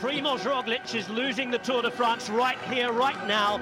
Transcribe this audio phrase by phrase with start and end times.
[0.00, 3.60] Primoz Roglic is losing the Tour de France right here, right now.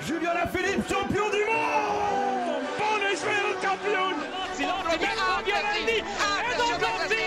[0.00, 2.64] Julien Alaphilippe, champion du monde!
[2.78, 4.14] Buon Israel champion
[4.56, 5.98] Violandi,
[6.50, 7.26] Edo Conti,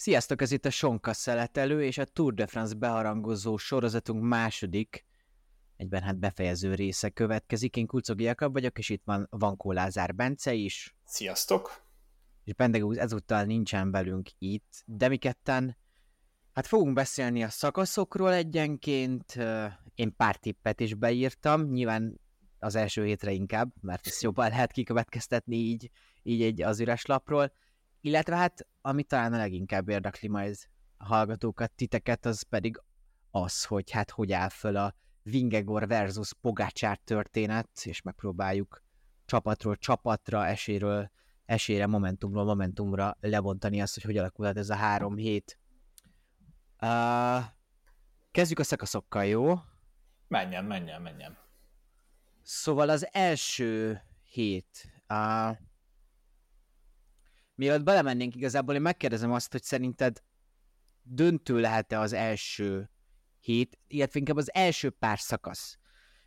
[0.00, 5.04] Sziasztok, ez itt a Sonka szeletelő és a Tour de France beharangozó sorozatunk második,
[5.76, 7.76] egyben hát befejező része következik.
[7.76, 10.96] Én Kulcogi Jakab vagyok, és itt van Vankó Lázár Bence is.
[11.04, 11.86] Sziasztok!
[12.44, 15.76] És Bendegúz ezúttal nincsen velünk itt, de mi ketten
[16.52, 19.36] hát fogunk beszélni a szakaszokról egyenként.
[19.94, 22.20] Én pár tippet is beírtam, nyilván
[22.58, 25.90] az első hétre inkább, mert ezt jobban lehet kikövetkeztetni így,
[26.22, 27.52] így egy az üres lapról.
[28.00, 30.56] Illetve hát, ami talán a leginkább érdekli majd
[30.96, 32.82] a hallgatókat, titeket, az pedig
[33.30, 38.82] az, hogy hát hogy áll föl a Vingegor versus Pogácsár történet, és megpróbáljuk
[39.24, 41.10] csapatról csapatra, eséről
[41.44, 45.58] esélyre, momentumról momentumra lebontani azt, hogy hogy alakulhat ez a három hét.
[46.82, 47.44] Uh,
[48.30, 49.58] kezdjük a szakaszokkal, jó?
[50.28, 51.38] Menjen, menjen, menjen.
[52.42, 55.56] Szóval az első hét, uh,
[57.60, 60.22] mielőtt belemennénk igazából, én megkérdezem azt, hogy szerinted
[61.02, 62.90] döntő lehet-e az első
[63.40, 65.78] hét, illetve inkább az első pár szakasz.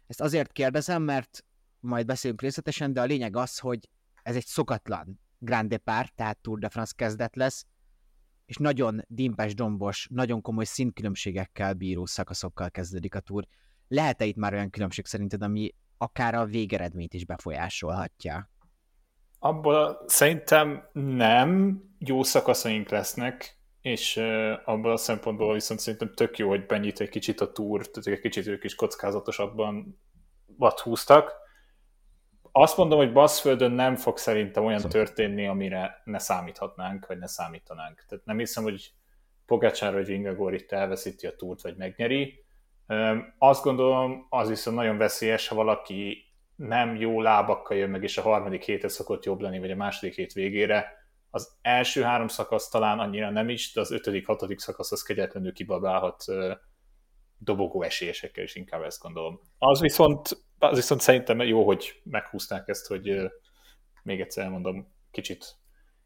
[0.07, 1.45] Ezt azért kérdezem, mert
[1.79, 3.89] majd beszélünk részletesen, de a lényeg az, hogy
[4.23, 7.65] ez egy szokatlan Grand Depart, tehát Tour de France kezdet lesz,
[8.45, 13.47] és nagyon dimpes, dombos, nagyon komoly szintkülönbségekkel bíró szakaszokkal kezdődik a Tour.
[13.87, 18.52] Lehet-e itt már olyan különbség szerinted, ami akár a végeredményt is befolyásolhatja?
[19.45, 24.17] Abból szerintem nem jó szakaszaink lesznek, és
[24.65, 28.19] abból a szempontból viszont szerintem tök jó, hogy benyit egy kicsit a túr, tehát egy
[28.19, 29.99] kicsit ők is kockázatosabban
[30.57, 31.33] vat húztak.
[32.51, 38.05] Azt mondom, hogy Baszföldön nem fog szerintem olyan történni, amire ne számíthatnánk, vagy ne számítanánk.
[38.07, 38.93] Tehát nem hiszem, hogy
[39.45, 42.45] Pogacsár vagy Vingagor itt elveszíti a túrt, vagy megnyeri.
[43.37, 48.21] Azt gondolom, az viszont nagyon veszélyes, ha valaki nem jó lábakkal jön meg, és a
[48.21, 52.99] harmadik hétre szokott jobb lenni, vagy a második hét végére, az első három szakasz talán
[52.99, 56.25] annyira nem is, de az ötödik, hatodik szakasz az kegyetlenül kibabálhat
[57.37, 59.39] dobogó esélyesekkel is inkább ezt gondolom.
[59.57, 63.31] Az viszont, az viszont szerintem jó, hogy meghúzták ezt, hogy
[64.03, 65.55] még egyszer elmondom, kicsit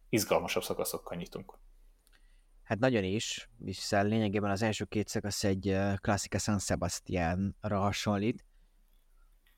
[0.10, 1.60] izgalmasabb szakaszokkal nyitunk.
[2.64, 8.46] Hát nagyon is, hiszen lényegében az első két szakasz egy klasszika San Sebastianra hasonlít,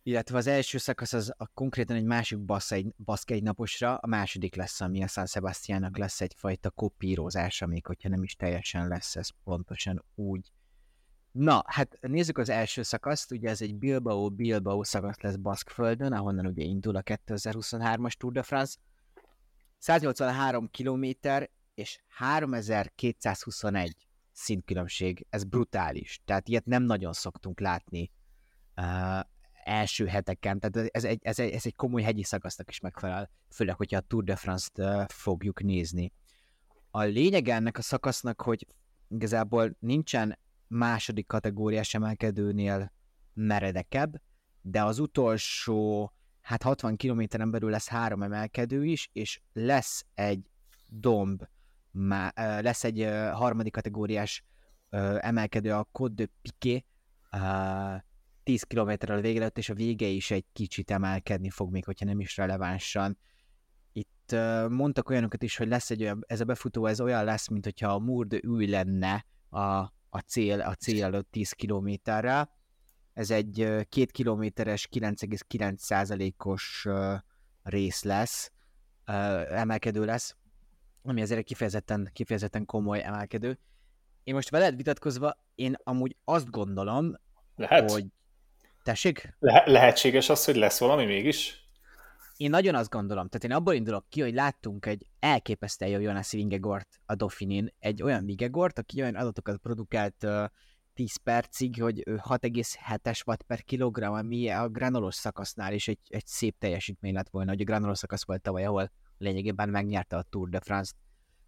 [0.10, 4.08] illetve az első szakasz az a konkrétan egy másik bassz egy, baszk egy naposra, a
[4.08, 9.16] második lesz, ami a San Sebastiannak lesz egyfajta kopírozás, még hogyha nem is teljesen lesz
[9.16, 10.52] ez pontosan úgy.
[11.32, 16.64] Na, hát nézzük az első szakaszt, ugye ez egy Bilbao-Bilbao szakasz lesz Baszkföldön, ahonnan ugye
[16.64, 18.78] indul a 2023-as Tour de France.
[19.78, 21.06] 183 km
[21.74, 23.96] és 3221
[24.32, 28.12] szintkülönbség, ez brutális, tehát ilyet nem nagyon szoktunk látni
[28.76, 29.20] uh,
[29.70, 33.76] első heteken, tehát ez egy, ez, egy, ez egy komoly hegyi szakasznak is megfelel, főleg,
[33.76, 36.14] hogyha a Tour de France-t fogjuk nézni.
[36.92, 38.68] A lényeg ennek a szakasznak, hogy
[39.08, 42.92] igazából nincsen második kategóriás emelkedőnél
[43.34, 44.22] meredekebb,
[44.62, 50.50] de az utolsó, hát 60 kilométeren belül lesz három emelkedő is, és lesz egy
[50.88, 51.44] domb,
[52.36, 54.44] lesz egy harmadik kategóriás
[55.20, 56.86] emelkedő a Côte de Piquet,
[58.50, 62.20] 10 kilométerrel a vége és a vége is egy kicsit emelkedni fog, még hogyha nem
[62.20, 63.18] is relevánsan.
[63.92, 64.36] Itt
[64.70, 67.94] mondtak olyanokat is, hogy lesz egy olyan, ez a befutó, ez olyan lesz, mint hogyha
[67.94, 72.50] a Murd ülj lenne a a cél, a cél előtt 10 kilométerrel.
[73.14, 76.88] Ez egy 2 kilométeres 9,9%-os
[77.64, 78.52] rész lesz,
[79.50, 80.36] emelkedő lesz,
[81.02, 83.60] ami azért kifejezetten, kifejezetten komoly emelkedő.
[84.24, 87.14] Én most veled vitatkozva, én amúgy azt gondolom,
[87.56, 87.92] Lehet.
[87.92, 88.06] hogy...
[88.90, 89.36] Tessék?
[89.40, 91.68] Le- lehetséges az, hogy lesz valami mégis?
[92.38, 96.32] én nagyon azt gondolom, tehát én abból indulok ki, hogy láttunk egy elképesztően jó Jonas
[96.32, 100.46] Vingegort a Dauphinin, egy olyan Vingegort, aki olyan adatokat produkált uh,
[100.94, 106.56] 10 percig, hogy 6,7-es watt per kilogramm, ami a granolos szakasznál is egy, egy szép
[106.60, 110.60] teljesítmény lett volna, hogy a granolos szakasz volt tavaly, ahol lényegében megnyerte a Tour de
[110.60, 110.96] France-t.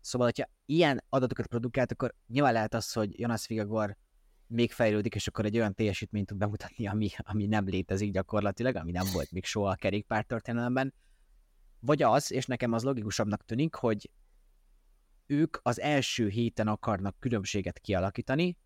[0.01, 3.97] Szóval, hogyha ilyen adatokat produkált, akkor nyilván lehet az, hogy Jonas Vingegor
[4.51, 8.91] még fejlődik, és akkor egy olyan teljesítményt tud bemutatni, ami, ami nem létezik gyakorlatilag, ami
[8.91, 9.75] nem volt még soha
[10.07, 10.93] a történelemben.
[11.79, 14.11] Vagy az, és nekem az logikusabbnak tűnik, hogy
[15.25, 18.57] ők az első héten akarnak különbséget kialakítani,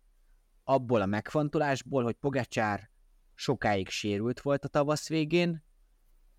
[0.64, 2.90] abból a megfontolásból, hogy Pogacsár
[3.34, 5.64] sokáig sérült volt a tavasz végén,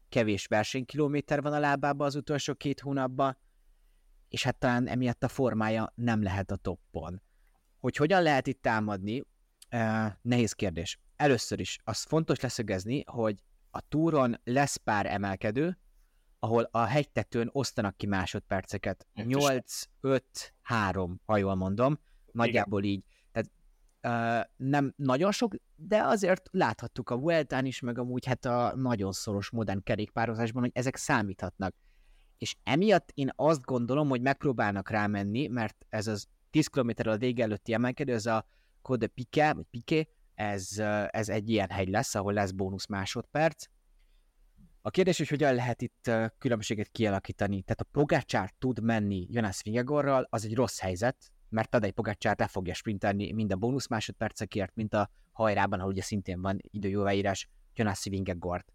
[0.09, 3.37] kevés versenykilométer van a lábában az utolsó két hónapban,
[4.29, 7.21] és hát talán emiatt a formája nem lehet a toppon.
[7.79, 9.23] Hogy hogyan lehet itt támadni,
[9.71, 10.99] uh, nehéz kérdés.
[11.15, 15.77] Először is azt fontos leszögezni, hogy a túron lesz pár emelkedő,
[16.39, 19.07] ahol a hegytetőn osztanak ki másodperceket.
[19.15, 21.99] 8-5-3, ha jól mondom,
[22.31, 22.95] nagyjából Igen.
[22.95, 23.03] így.
[23.31, 23.51] Tehát
[24.01, 29.11] uh, nem nagyon sok, de azért láthattuk a Vueltán is, meg amúgy hát a nagyon
[29.11, 31.75] szoros modern kerékpározásban, hogy ezek számíthatnak.
[32.37, 37.43] És emiatt én azt gondolom, hogy megpróbálnak rámenni, mert ez az 10 km a vége
[37.43, 38.47] előtti emelkedő, ez a
[38.81, 43.65] Code Pique, vagy Piqué, ez, ez egy ilyen hegy lesz, ahol lesz bónusz másodperc,
[44.87, 47.61] a kérdés, hogy hogyan lehet itt különbséget kialakítani.
[47.61, 52.47] Tehát a Pogácsár tud menni Jonas Vingegorral, az egy rossz helyzet, mert Tadej Pogácsár le
[52.47, 58.03] fogja sprintelni mind a bónusz másodpercekért, mint a hajrában, ahol ugye szintén van időjóváírás Jonas
[58.03, 58.73] Vingegort.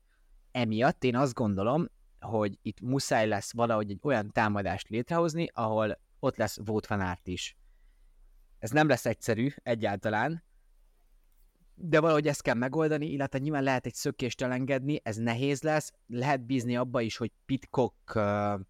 [0.51, 1.87] Emiatt én azt gondolom,
[2.21, 7.29] hogy itt muszáj lesz valahogy egy olyan támadást létrehozni, ahol ott lesz Vought van Aert
[7.29, 7.57] is.
[8.63, 10.45] Ez nem lesz egyszerű egyáltalán,
[11.75, 16.47] de valahogy ezt kell megoldani, illetve nyilván lehet egy szökést elengedni, ez nehéz lesz, lehet
[16.47, 18.61] bízni abba is, hogy Pitcock, uh,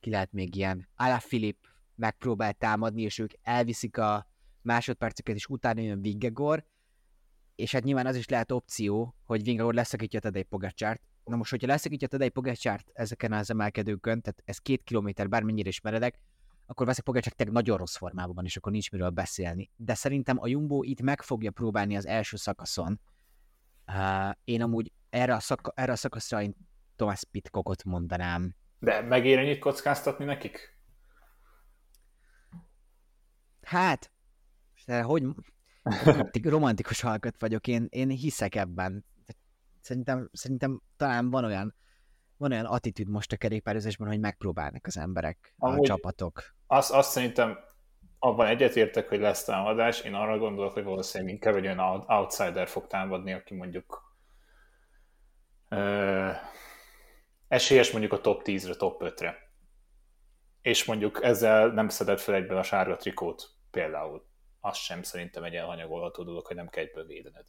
[0.00, 4.28] ki lehet még ilyen, Ala Filip megpróbál támadni, és ők elviszik a
[4.60, 6.64] másodperceket, és utána jön Vingegor,
[7.54, 11.02] és hát nyilván az is lehet opció, hogy Vingegor leszakítja Tadej Pogacsárt.
[11.24, 15.80] Na most, hogyha leszakítja Tadej Pogacsárt ezeken az emelkedőkön, tehát ez két kilométer, bármennyire is
[15.80, 16.20] meredek,
[16.66, 19.70] akkor Vasek Pogacsák tényleg nagyon rossz formában van, és akkor nincs miről beszélni.
[19.76, 23.00] De szerintem a Jumbo itt meg fogja próbálni az első szakaszon.
[23.86, 26.56] Uh, én amúgy erre a, szaka, erre a szakaszra én
[26.96, 28.54] Thomas Pitcockot mondanám.
[28.78, 30.78] De megér ennyit kockáztatni nekik?
[33.62, 34.12] Hát,
[35.02, 35.24] hogy
[36.42, 39.04] romantikus hallgat vagyok, én, én hiszek ebben.
[39.80, 41.74] Szerintem, szerintem talán van olyan
[42.42, 46.54] van olyan attitűd most a kerékpározásban, hogy megpróbálnak az emberek, Amúgy a csapatok.
[46.66, 47.58] Azt, azt szerintem
[48.18, 52.86] abban egyetértek, hogy lesz támadás, én arra gondolok, hogy valószínűleg inkább egy olyan outsider fog
[52.86, 54.16] támadni, aki mondjuk
[55.68, 56.30] ö,
[57.48, 59.36] esélyes mondjuk a top 10-re, top 5-re.
[60.62, 64.26] És mondjuk ezzel nem szedett fel egyben a sárga trikót például.
[64.60, 67.46] Az sem szerintem egy elhanyagolható dolog, hogy nem kell egyből védened.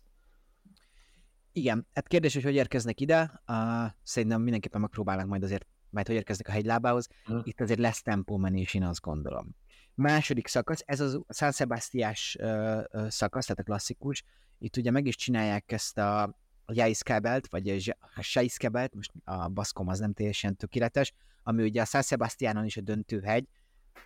[1.56, 3.42] Igen, hát kérdés, hogy hogy érkeznek ide.
[3.48, 7.08] Uh, szerintem mindenképpen megpróbálnak majd azért, majd hogy érkeznek a hegylábához.
[7.26, 7.42] Hmm.
[7.44, 9.56] Itt azért lesz tempómenés, én azt gondolom.
[9.96, 14.24] Második szakasz, ez az San Sebastiás uh, uh, szakasz, tehát a klasszikus.
[14.58, 20.00] Itt ugye meg is csinálják ezt a Jaiskabelt, vagy a Seiskabelt, most a baszkom az
[20.00, 21.14] nem teljesen tökéletes,
[21.44, 23.48] ami ugye a San Sebastianon is a döntőhegy.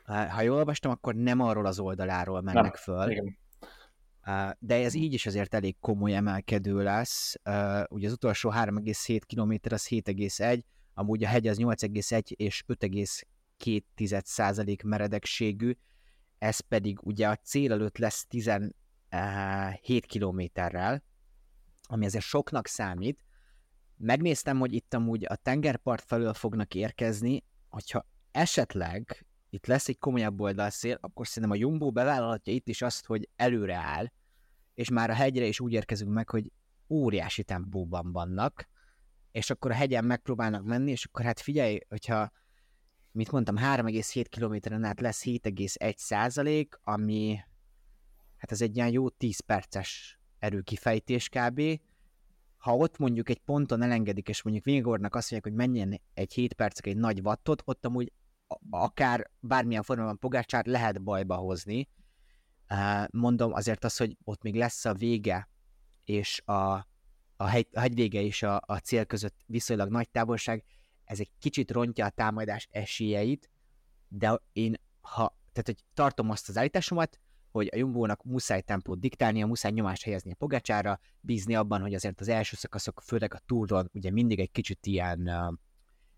[0.05, 3.37] Ha jól olvastam, akkor nem arról az oldaláról mennek nem, föl, igen
[4.59, 7.35] de ez így is azért elég komoly emelkedő lesz.
[7.89, 10.61] Ugye az utolsó 3,7 km az 7,1,
[10.93, 15.71] amúgy a hegy az 8,1 és 5,2 százalék meredekségű,
[16.37, 18.73] ez pedig ugye a cél előtt lesz 17
[20.05, 21.03] kilométerrel,
[21.87, 23.25] ami azért soknak számít.
[23.97, 29.25] Megnéztem, hogy itt amúgy a tengerpart felől fognak érkezni, hogyha esetleg
[29.57, 33.75] itt lesz egy komolyabb oldalszél, akkor szerintem a Jumbo bevállalhatja itt is azt, hogy előre
[33.75, 34.11] áll,
[34.73, 36.51] és már a hegyre is úgy érkezünk meg, hogy
[36.89, 38.67] óriási tempóban vannak,
[39.31, 42.31] és akkor a hegyen megpróbálnak menni, és akkor hát figyelj, hogyha
[43.11, 47.39] mit mondtam, 3,7 kilométeren át lesz 7,1 százalék, ami
[48.37, 51.61] hát ez egy ilyen jó 10 perces erőkifejtés kb.
[52.57, 56.53] Ha ott mondjuk egy ponton elengedik, és mondjuk Vingornak azt mondják, hogy menjen egy 7
[56.53, 58.11] percek egy nagy wattot, ott amúgy
[58.69, 61.87] akár bármilyen formában Pogácsár lehet bajba hozni,
[63.11, 65.49] Mondom azért az, hogy ott még lesz a vége,
[66.03, 66.87] és a,
[67.35, 70.63] a, hegy, a hegyvége és a, a cél között viszonylag nagy távolság,
[71.03, 73.49] ez egy kicsit rontja a támadás esélyeit,
[74.07, 77.19] de én, ha, tehát hogy tartom azt az állításomat,
[77.51, 82.21] hogy a Jumbónak muszáj tempót diktálnia, muszáj nyomást helyezni a Pogacsára, bízni abban, hogy azért
[82.21, 85.29] az első szakaszok, főleg a túron, ugye mindig egy kicsit ilyen,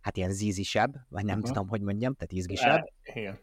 [0.01, 1.51] hát ilyen zízisebb, vagy nem uh-huh.
[1.51, 2.93] tudom, hogy mondjam, tehát izgisebb.
[3.03, 3.39] Igen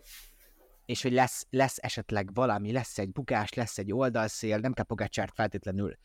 [0.86, 5.34] és hogy lesz, lesz esetleg valami, lesz egy bukás, lesz egy oldalszél, nem kell Pogácsárt
[5.34, 5.98] feltétlenül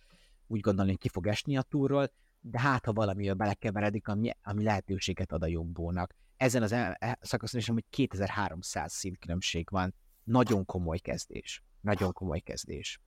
[0.48, 4.64] úgy gondolni, hogy ki fog esni a túról, de hát ha valamivel belekeveredik, ami, ami
[4.64, 6.16] lehetőséget ad a jobbónak.
[6.38, 9.96] Ezen az e, e, szakaszon is amúgy 2300 szintkülönbség van.
[10.24, 11.64] Nagyon komoly kezdés.
[11.82, 13.00] Nagyon komoly kezdés.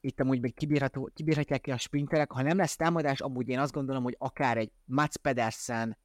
[0.00, 2.32] Itt amúgy még kibírható, kibírhatják ki a sprinterek.
[2.32, 5.98] Ha nem lesz támadás, amúgy én azt gondolom, hogy akár egy Mats Pedersen,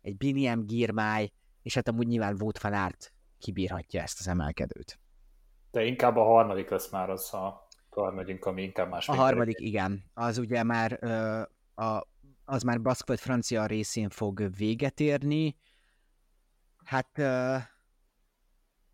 [0.00, 4.98] egy Biniam Girmay, és hát amúgy nyilván Wout van Aert kibírhatja ezt az emelkedőt.
[5.70, 9.08] De inkább a harmadik lesz már az a harmadik, ami inkább más.
[9.08, 10.04] A harmadik, igen.
[10.14, 11.42] Az ugye már ö,
[11.84, 12.06] a,
[12.44, 15.56] az már Baszkföld francia részén fog véget érni.
[16.84, 17.56] Hát ö,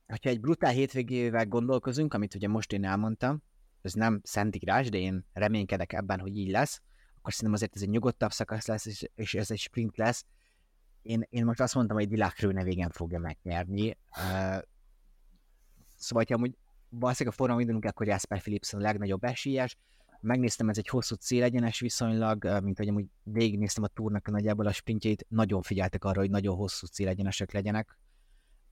[0.07, 3.43] hogyha egy brutál hétvégével gondolkozunk, amit ugye most én elmondtam,
[3.85, 6.83] ez nem szentírás, de én reménykedek ebben, hogy így lesz,
[7.23, 10.25] akkor szerintem azért ez egy nyugodtabb szakasz lesz, és, és ez egy sprint lesz.
[11.03, 13.89] Én, én most azt mondtam, hogy Dilák végén fogja megnyerni.
[13.89, 14.63] Uh,
[15.97, 16.57] szóval, hogyha amúgy
[16.89, 19.77] valószínűleg a forma indulunk, akkor Jasper Philipson a legnagyobb esélyes.
[20.21, 24.73] Megnéztem, ez egy hosszú célegyenes viszonylag, mint hogy amúgy végignéztem a túrnak a nagyjából a
[24.73, 27.99] sprintjét, nagyon figyeltek arra, hogy nagyon hosszú célegyenesek legyenek.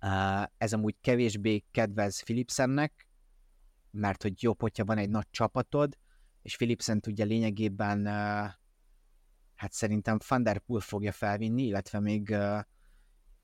[0.00, 3.08] Uh, ez amúgy kevésbé kedvez Philipsennek,
[3.90, 5.98] mert hogy jobb, hogyha van egy nagy csapatod,
[6.42, 8.06] és Philipsen ugye lényegében
[9.54, 12.36] hát szerintem Van Der Poel fogja felvinni, illetve még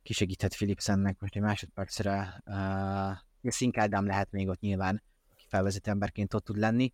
[0.02, 6.44] kisegíthet Philipsennek most egy másodpercre uh, Szinkádám lehet még ott nyilván, aki felvezető emberként ott
[6.44, 6.92] tud lenni,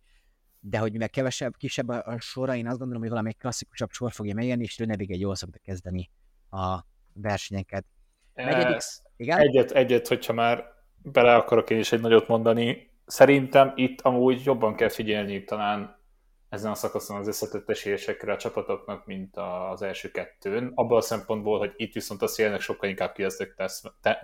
[0.59, 4.33] de hogy mivel kevesebb, kisebb a sora, én azt gondolom, hogy valami klasszikusabb sor fogja
[4.33, 6.09] megjelenni, és egy jól szokta kezdeni
[6.49, 7.85] a versenyeket.
[8.33, 8.81] Negyedik,
[9.15, 9.39] igen?
[9.39, 10.63] Egyet, egyet, hogyha már
[11.01, 16.01] bele akarok én is egy nagyot mondani, szerintem itt amúgy jobban kell figyelni talán
[16.49, 19.37] ezen a szakaszon az összetett esélyesekre a csapatoknak, mint
[19.71, 20.71] az első kettőn.
[20.75, 23.71] Abban a szempontból, hogy itt viszont a szélnek sokkal inkább kiazdek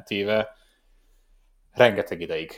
[0.04, 0.50] téve,
[1.72, 2.52] rengeteg ideig.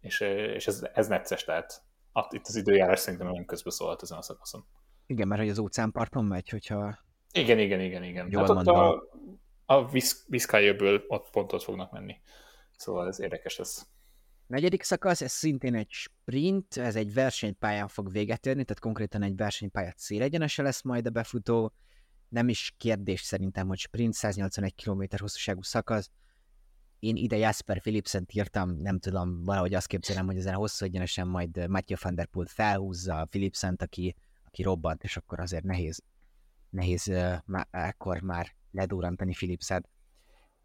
[0.00, 0.20] És,
[0.54, 1.82] és ez, ez necces, tehát
[2.30, 4.64] itt az időjárás szerintem nagyon közbeszólhat ezen a szakaszon.
[5.06, 6.98] Igen, mert hogy az óceánparton megy, hogyha...
[7.32, 8.26] Igen, igen, igen, igen.
[8.30, 9.02] Jól hát ott a,
[9.66, 9.88] a
[10.26, 12.16] Viszkájöbből ott pontot fognak menni.
[12.76, 13.86] Szóval ez érdekes lesz.
[14.48, 19.36] Negyedik szakasz, ez szintén egy sprint, ez egy versenypályán fog véget érni, tehát konkrétan egy
[19.36, 21.72] versenypálya célegyenese lesz majd a befutó.
[22.28, 26.10] Nem is kérdés szerintem, hogy sprint 181 km hosszúságú szakasz,
[26.98, 31.26] én ide Jasper philipsen írtam, nem tudom, valahogy azt képzelem, hogy ezen a hosszú egyenesen
[31.26, 36.02] majd Matthew van der Poel felhúzza philipsen aki, aki robbant, és akkor azért nehéz,
[36.70, 39.88] nehéz uh, má, ekkor már ledurrantani Philipset.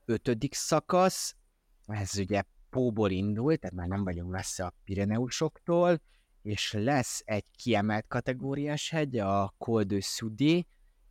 [0.05, 1.35] Ötödik szakasz,
[1.85, 6.01] ez ugye Póból indult, tehát már nem vagyunk messze a Pireneusoktól,
[6.41, 10.67] és lesz egy kiemelt kategóriás hegy, a Col de Sudi,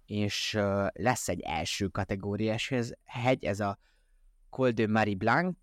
[0.06, 0.58] és
[0.92, 2.72] lesz egy első kategóriás
[3.04, 3.78] hegy, ez a
[4.50, 5.56] Col de Marie Blanc,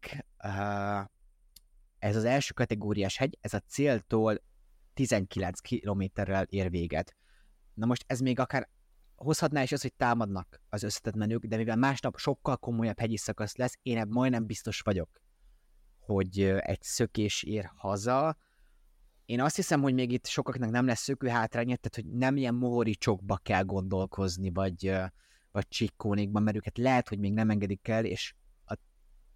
[2.00, 4.42] ez az első kategóriás hegy, ez a céltól
[4.94, 7.16] 19 kilométerrel ér véget.
[7.74, 8.70] Na most ez még akár
[9.16, 13.56] hozhatná is az, hogy támadnak az összetett menők, de mivel másnap sokkal komolyabb hegyi szakasz
[13.56, 15.10] lesz, én ebben majdnem biztos vagyok,
[16.14, 18.38] hogy egy szökés ér haza.
[19.26, 22.56] Én azt hiszem, hogy még itt sokaknak nem lesz szökő hátránya, tehát hogy nem ilyen
[22.56, 24.96] mohoricsokba kell gondolkozni, vagy,
[25.52, 28.34] vagy csikkónékban, mert őket lehet, hogy még nem engedik el, és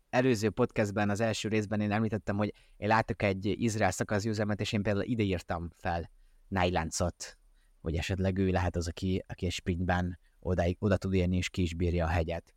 [0.09, 4.81] előző podcastben, az első részben én említettem, hogy én látok egy Izrael szakaszgyőzelmet, és én
[4.81, 6.11] például ide írtam fel
[6.47, 7.37] Nájláncot,
[7.81, 11.61] hogy esetleg ő lehet az, aki, aki egy sprintben oda, oda tud érni, és ki
[11.61, 12.53] is bírja a hegyet.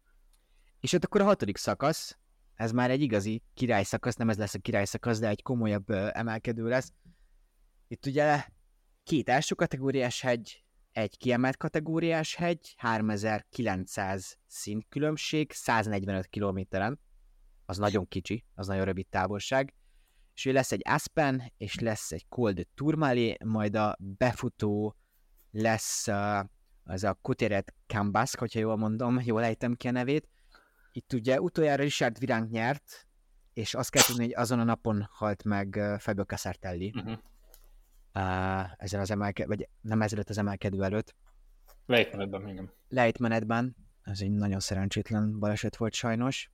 [0.81, 2.19] És ott akkor a hatodik szakasz,
[2.57, 5.91] ez már egy igazi király szakasz, nem ez lesz a király szakasz, de egy komolyabb
[5.91, 6.93] emelkedő lesz.
[7.89, 8.45] Itt ugye
[9.03, 17.01] két első kategóriás hegy, egy kiemelt kategóriás hegy, 3900 szintkülönbség, 145 kilométeren,
[17.67, 19.75] az nagyon kicsi, az nagyon rövid távolság,
[20.35, 24.97] és ő lesz egy Aspen, és lesz egy Cold Tourmalet, majd a befutó
[25.51, 26.09] lesz
[26.85, 30.29] az a Kuteret Kambask, hogyha jól mondom, jól ejtem ki a nevét.
[30.97, 33.07] Itt ugye utoljára Richard Viránk nyert,
[33.53, 36.93] és azt kell tudni, hogy azon a napon halt meg Fabio Casartelli.
[36.97, 37.19] Uh-huh.
[38.15, 41.15] Uh, ezen az emelkedő, vagy nem ezelőtt az emelkedő előtt.
[41.87, 42.73] Lejtmenetben, igen.
[42.89, 43.77] Lejtmenetben.
[44.03, 46.51] Ez egy nagyon szerencsétlen baleset volt sajnos.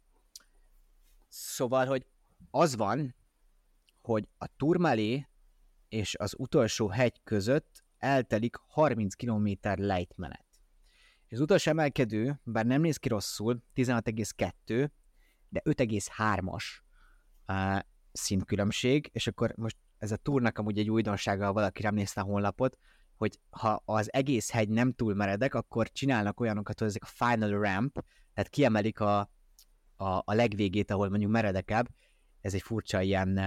[1.29, 2.07] Szóval, hogy
[2.51, 3.15] az van,
[4.01, 5.29] hogy a Turmalé
[5.89, 10.52] és az utolsó hegy között eltelik 30 km lejtmenet.
[11.33, 14.89] Az utolsó emelkedő, bár nem néz ki rosszul, 16,2,
[15.49, 16.65] de 5,3-as
[17.49, 17.79] uh,
[18.13, 22.25] szintkülönbség, és akkor most ez a túrnak amúgy egy újdonsága, ha valaki nem nézte a
[22.25, 22.79] honlapot,
[23.17, 27.51] hogy ha az egész hegy nem túl meredek, akkor csinálnak olyanokat, hogy ezek a final
[27.51, 29.19] ramp, tehát kiemelik a,
[29.97, 31.89] a, a legvégét, ahol mondjuk meredekebb,
[32.41, 33.41] ez egy furcsa ilyen,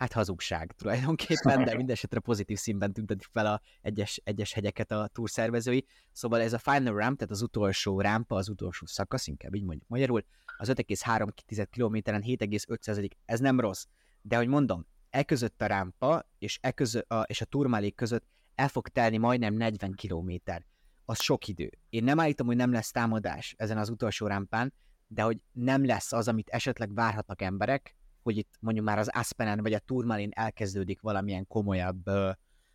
[0.00, 5.86] hát hazugság tulajdonképpen, de mindesetre pozitív színben tüntetik fel a egyes, egyes hegyeket a túrszervezői.
[6.12, 9.88] Szóval ez a final ramp, tehát az utolsó rámpa, az utolsó szakasz, inkább így mondjuk
[9.88, 10.24] magyarul,
[10.56, 13.84] az 5,3 kilométeren 7,5 ez nem rossz.
[14.22, 18.26] De hogy mondom, e között a rámpa és, e között, a, és a turmalék között
[18.54, 20.64] el fog telni majdnem 40 kilométer.
[21.04, 21.70] Az sok idő.
[21.88, 24.72] Én nem állítom, hogy nem lesz támadás ezen az utolsó rámpán,
[25.06, 29.62] de hogy nem lesz az, amit esetleg várhatnak emberek, hogy itt mondjuk már az Aspenen
[29.62, 32.02] vagy a Turmalin elkezdődik valamilyen komolyabb,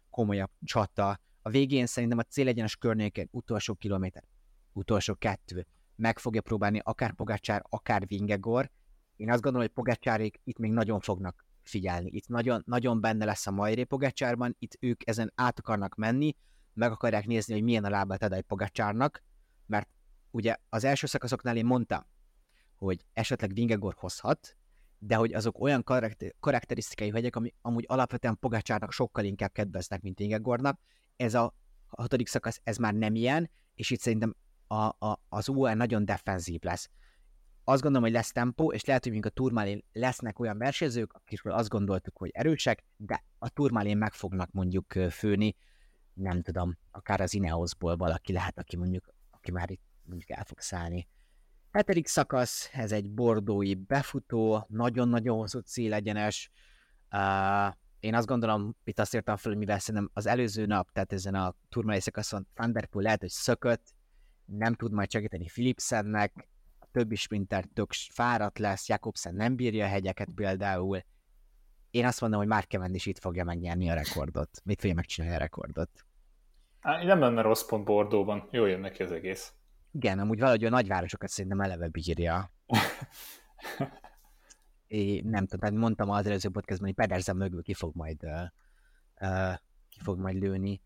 [0.09, 1.19] komolyabb csata.
[1.41, 4.23] A végén szerintem a célegyenes környéken utolsó kilométer,
[4.73, 8.71] utolsó kettő, meg fogja próbálni akár Pogácsár, akár Vingegor.
[9.15, 12.09] Én azt gondolom, hogy Pogácsárék itt még nagyon fognak figyelni.
[12.11, 16.35] Itt nagyon, nagyon benne lesz a Majré Pogácsárban, itt ők ezen át akarnak menni,
[16.73, 19.23] meg akarják nézni, hogy milyen a lábát ad egy Pogácsárnak,
[19.65, 19.89] mert
[20.31, 22.05] ugye az első szakaszoknál én mondtam,
[22.75, 24.57] hogy esetleg Vingegor hozhat,
[24.99, 30.17] de hogy azok olyan karakter, karakterisztikai hegyek, ami amúgy alapvetően Pogácsárnak sokkal inkább kedveznek, mint
[30.17, 30.79] Vingegornak.
[31.15, 31.53] Ez a
[31.87, 34.35] hatodik szakasz, ez már nem ilyen, és itt szerintem
[34.67, 36.89] a, a, az UAE nagyon defenzív lesz.
[37.63, 41.69] Azt gondolom, hogy lesz tempó, és lehet, hogy a Turmalén lesznek olyan versenyzők, akikről azt
[41.69, 45.55] gondoltuk, hogy erősek, de a Turmalén meg fognak mondjuk főni,
[46.13, 50.59] nem tudom, akár az Ineosból valaki lehet, aki mondjuk, aki már itt mondjuk el fog
[50.59, 51.07] szállni.
[51.75, 56.51] Hetedik szakasz, ez egy bordói befutó, nagyon-nagyon hosszú célegyenes.
[57.11, 61.13] Uh, én azt gondolom, itt azt írtam fel, hogy mivel szerintem az előző nap, tehát
[61.13, 63.93] ezen a turmalai szakaszon Thunderpool lehet, hogy szökött,
[64.45, 66.47] nem tud majd segíteni Philipsennek,
[66.79, 70.99] a többi sprinter tök fáradt lesz, Jakobsen nem bírja a hegyeket például.
[71.91, 74.49] Én azt mondom, hogy Mark Cavendish itt fogja megnyerni a rekordot.
[74.63, 75.89] Mit fogja megcsinálni a rekordot?
[76.79, 78.47] Á, nem lenne rossz pont Bordóban.
[78.51, 79.53] Jó jön neki az egész.
[79.95, 82.51] Igen, amúgy valahogy a nagyvárosokat szerintem eleve bírja.
[84.87, 89.53] É, nem tudom, mondtam az előző podcastban, hogy Pedersen mögül ki fog majd uh,
[89.89, 90.81] ki fog majd lőni.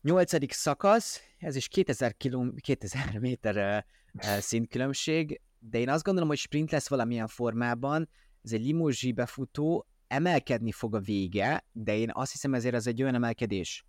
[0.00, 3.84] Nyolcadik szakasz, ez is 2000, kilom, 2000 méter
[4.14, 8.08] uh, szintkülönbség, de én azt gondolom, hogy sprint lesz valamilyen formában,
[8.42, 13.02] ez egy limuzsi befutó, emelkedni fog a vége, de én azt hiszem ezért ez egy
[13.02, 13.86] olyan emelkedés,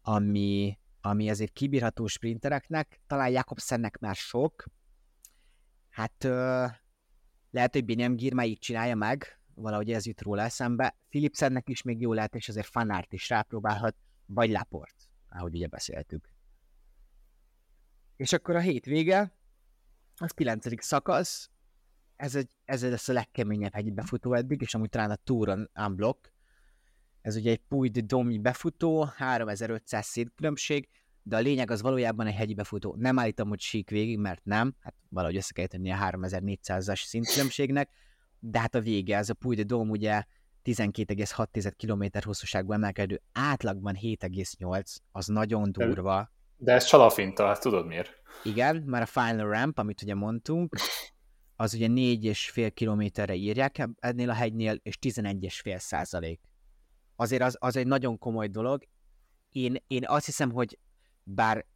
[0.00, 4.64] ami, ami azért kibírható sprintereknek, talán Jakobsennek már sok,
[5.88, 6.70] hát uh,
[7.50, 10.96] lehet, hogy Binyam Girma így csinálja meg, valahogy ez jut róla eszembe.
[11.08, 14.94] Philipsennek is még jó lehet, és azért Fanárt is rápróbálhat, vagy Laport,
[15.28, 16.28] ahogy ugye beszéltük.
[18.16, 19.32] És akkor a hétvége,
[20.16, 21.50] az kilencedik szakasz,
[22.16, 26.32] ez, egy, ez lesz a legkeményebb hegyi befutó eddig, és amúgy talán a Touron Unblock.
[27.20, 30.88] Ez ugye egy Puy de Domi befutó, 3500 szétkülönbség,
[31.22, 32.94] de a lényeg az valójában egy hegyi befutó.
[32.98, 37.90] Nem állítom, hogy sík végig, mert nem, hát valahogy össze kell tenni a 3400-as szintkülönbségnek,
[38.38, 40.24] de hát a vége, ez a Puy de Dome ugye
[40.64, 46.30] 12,6 km hosszúságú emelkedő, átlagban 7,8, az nagyon durva.
[46.56, 48.22] De ez csalafinta, tudod miért?
[48.42, 50.76] Igen, már a Final Ramp, amit ugye mondtunk,
[51.56, 56.40] az ugye 4,5 kilométerre írják ennél a hegynél, és 11,5 százalék.
[57.16, 58.82] Azért az, az egy nagyon komoly dolog.
[59.50, 60.78] Én, én azt hiszem, hogy
[61.22, 61.66] bár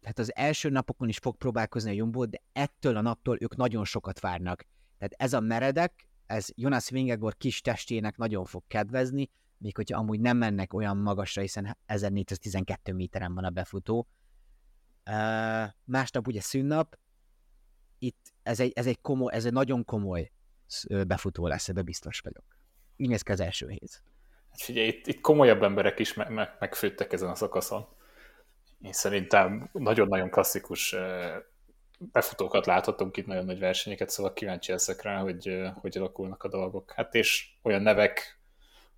[0.00, 3.84] tehát az első napokon is fog próbálkozni a Jumbo, de ettől a naptól ők nagyon
[3.84, 4.64] sokat várnak.
[4.98, 10.20] Tehát ez a meredek, ez Jonas Vingegor kis testének nagyon fog kedvezni, még hogyha amúgy
[10.20, 14.08] nem mennek olyan magasra, hiszen 1412 méteren van a befutó.
[15.10, 16.98] Uh, másnap ugye szünnap,
[17.98, 20.30] itt ez egy, ez egy komoly, ez egy nagyon komoly
[21.06, 22.44] befutó lesz, ebbe biztos vagyok.
[22.96, 24.02] Így néz ki az első hét.
[24.50, 27.86] Hát figyelj, itt, itt komolyabb emberek is me- me- megfőttek ezen a szakaszon.
[28.82, 30.96] Én szerintem nagyon-nagyon klasszikus
[31.98, 36.92] befutókat láthatunk itt, nagyon nagy versenyeket, szóval kíváncsi leszek rá, hogy hogy alakulnak a dolgok.
[36.92, 38.40] Hát és olyan nevek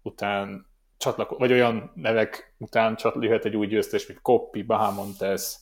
[0.02, 0.66] után
[0.96, 5.56] csatlako- vagy olyan nevek után csatlihet egy új győztes, mint Koppi, Bahamontes,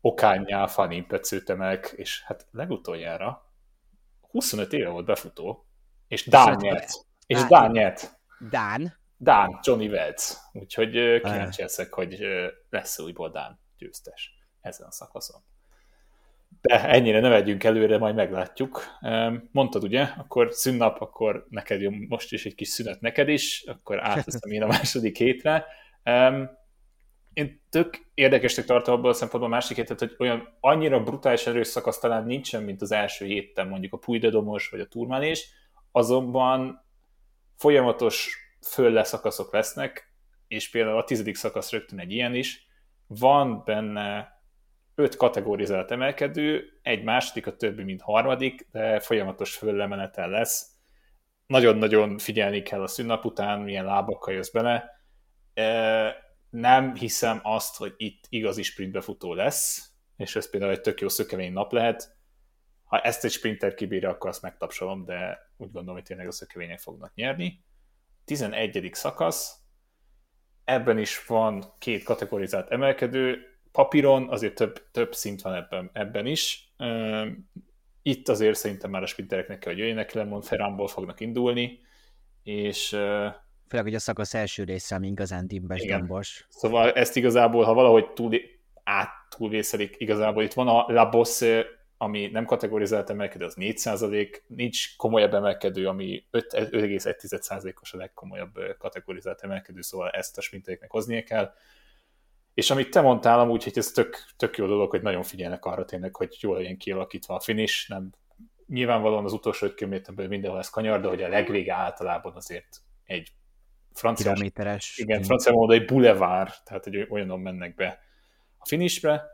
[0.00, 3.52] Okányá, Fanny, Pecőtemek, és hát legutoljára
[4.30, 5.66] 25 éve volt befutó,
[6.08, 6.90] és Dán nyert.
[7.26, 8.20] És Dán nyert.
[8.50, 9.00] Dán?
[9.22, 10.50] Dán, Johnny Welz.
[10.52, 12.18] Úgyhogy kíváncsi leszek, hogy
[12.70, 15.40] lesz újból Dán győztes ezen a szakaszon.
[16.60, 18.84] De ennyire ne vegyünk előre, majd meglátjuk.
[19.50, 24.04] Mondtad ugye, akkor szünnap, akkor neked jön most is egy kis szünet neked is, akkor
[24.04, 25.66] átveszem én a második hétre.
[27.32, 31.66] Én tök érdekesnek tartom abból a szempontból a másik hétet, hogy olyan annyira brutális erős
[31.66, 35.48] szakasz talán nincsen, mint az első héten mondjuk a Puidedomos vagy a Turmanés,
[35.92, 36.84] azonban
[37.56, 40.14] folyamatos föl leszakaszok lesznek,
[40.48, 42.66] és például a tizedik szakasz rögtön egy ilyen is,
[43.06, 44.40] van benne
[44.94, 50.70] öt kategorizált emelkedő, egy második, a többi, mint harmadik, de folyamatos föllemenetel lesz.
[51.46, 54.90] Nagyon-nagyon figyelni kell a szünnap után, milyen lábakkal jössz bele.
[56.50, 61.52] Nem hiszem azt, hogy itt igazi sprintbefutó lesz, és ez például egy tök jó szökevény
[61.52, 62.16] nap lehet.
[62.84, 66.78] Ha ezt egy sprinter kibírja, akkor azt megtapsolom, de úgy gondolom, hogy tényleg a szökevények
[66.78, 67.64] fognak nyerni.
[68.24, 68.90] 11.
[68.92, 69.56] szakasz,
[70.64, 73.38] ebben is van két kategorizált emelkedő,
[73.72, 76.72] papíron azért több, több szint van ebben, ebben is.
[78.02, 81.80] itt azért szerintem már a sprintereknek kell, hogy jöjjenek, Lemon Ferramból fognak indulni,
[82.42, 82.88] és
[83.68, 86.46] Főleg, hogy a szakasz első része, ami igazán dimbes, dombos.
[86.48, 88.40] Szóval ezt igazából, ha valahogy túl,
[88.84, 91.66] át túlvészelik, igazából itt van a La Bosse,
[92.02, 99.80] ami nem kategorizált emelkedő, az 4% nincs komolyabb emelkedő, ami 5,1%-os a legkomolyabb kategorizált emelkedő,
[99.80, 101.52] szóval ezt a sprintereknek hoznia kell.
[102.54, 105.84] És amit te mondtál amúgy, hogy ez tök, tök jó dolog, hogy nagyon figyelnek arra
[105.84, 108.10] tényleg, hogy jól legyen kialakítva a finish, nem
[108.66, 113.28] nyilvánvalóan az utolsó 5 kilométerben mindenhol ez kanyar, de hogy a legvége általában azért egy
[113.92, 114.34] francia.
[114.96, 118.00] Igen, francia módon egy boulevard, tehát hogy olyanon mennek be
[118.58, 119.31] a finishbe.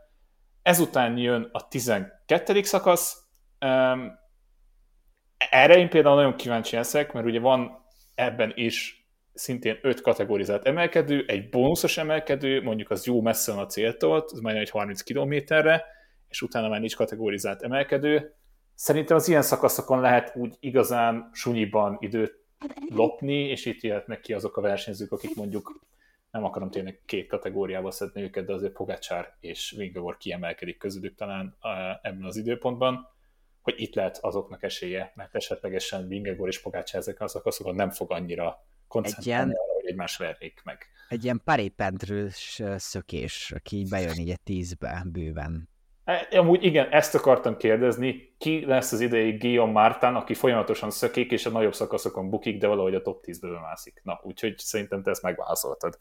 [0.69, 2.63] Ezután jön a 12.
[2.63, 3.23] szakasz.
[5.49, 11.25] Erre én például nagyon kíváncsi leszek, mert ugye van ebben is szintén öt kategorizált emelkedő,
[11.27, 15.85] egy bónuszos emelkedő, mondjuk az jó messze van a céltól, az majdnem egy 30 kilométerre,
[16.27, 18.33] és utána már nincs kategorizált emelkedő.
[18.75, 22.33] Szerintem az ilyen szakaszokon lehet úgy igazán sunyiban időt
[22.89, 25.79] lopni, és itt jöhetnek ki azok a versenyzők, akik mondjuk
[26.31, 31.57] nem akarom tényleg két kategóriába szedni őket, de azért Pogácsár és Vingavor kiemelkedik közülük talán
[32.01, 33.07] ebben az időpontban,
[33.61, 38.11] hogy itt lehet azoknak esélye, mert esetlegesen Vingegor és Pogácsár ezeken a szakaszokon nem fog
[38.11, 40.85] annyira koncentrálni arra, hogy egymás verjék meg.
[41.09, 45.68] Egy ilyen parépentrős szökés, aki így bejön így egy tízbe bőven.
[46.09, 51.31] E, amúgy igen, ezt akartam kérdezni, ki lesz az idei Guillaume Mártán, aki folyamatosan szökik,
[51.31, 54.01] és a nagyobb szakaszokon bukik, de valahogy a top 10-be bemászik.
[54.03, 55.97] Na, úgyhogy szerintem te ezt megválaszoltad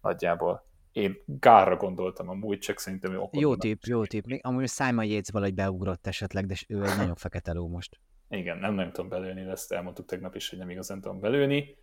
[0.00, 0.66] nagyjából.
[0.92, 3.40] Én Gárra gondoltam amúgy, csak szerintem okon.
[3.40, 4.24] Jó tip, jó tip.
[4.40, 8.00] Amúgy Simon Yates valahogy beugrott esetleg, de ő egy nagyon fekete ló most.
[8.28, 11.76] Igen, nem nagyon tudom belőni, ezt elmondtuk tegnap is, hogy nem igazán tudom belőni.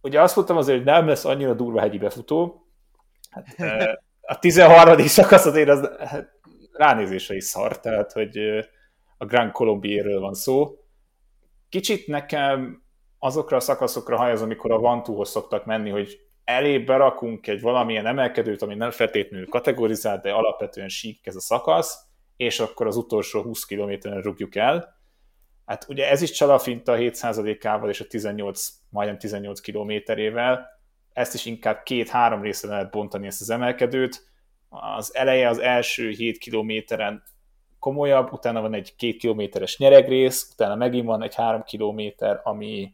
[0.00, 2.66] Ugye azt mondtam azért, hogy nem lesz annyira durva hegyi befutó.
[3.30, 3.56] Hát,
[4.30, 4.98] a 13.
[4.98, 6.37] szakasz azért az hát,
[6.78, 8.38] ránézésre is szar, tehát hogy
[9.16, 10.78] a Grand Colombier van szó.
[11.68, 12.82] Kicsit nekem
[13.18, 18.62] azokra a szakaszokra hajaz, amikor a Vantúhoz szoktak menni, hogy elé berakunk egy valamilyen emelkedőt,
[18.62, 23.64] ami nem feltétlenül kategorizált, de alapvetően sík ez a szakasz, és akkor az utolsó 20
[23.64, 24.96] kilométeren rúgjuk el.
[25.66, 30.66] Hát ugye ez is csalafinta a 7%-ával és a 18, majdnem 18 kilométerével,
[31.12, 34.26] ezt is inkább két-három részre lehet bontani ezt az emelkedőt,
[34.68, 37.22] az eleje az első 7 kilométeren
[37.78, 42.92] komolyabb, utána van egy két kilométeres nyeregrész, utána megint van egy 3 kilométer, ami,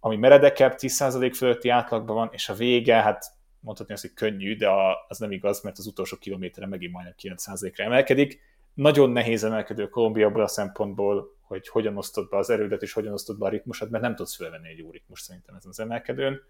[0.00, 3.24] ami meredekebb, 10% fölötti átlagban van, és a vége, hát
[3.60, 4.68] mondhatni azt, hogy könnyű, de
[5.08, 8.40] az nem igaz, mert az utolsó kilométeren megint majdnem 9%-ra emelkedik.
[8.74, 13.12] Nagyon nehéz emelkedő Kolumbia abból a szempontból, hogy hogyan osztod be az erődet, és hogyan
[13.12, 16.40] osztod be a ritmusod, mert nem tudsz fölvenni egy jó ritmus szerintem ezen az emelkedőn.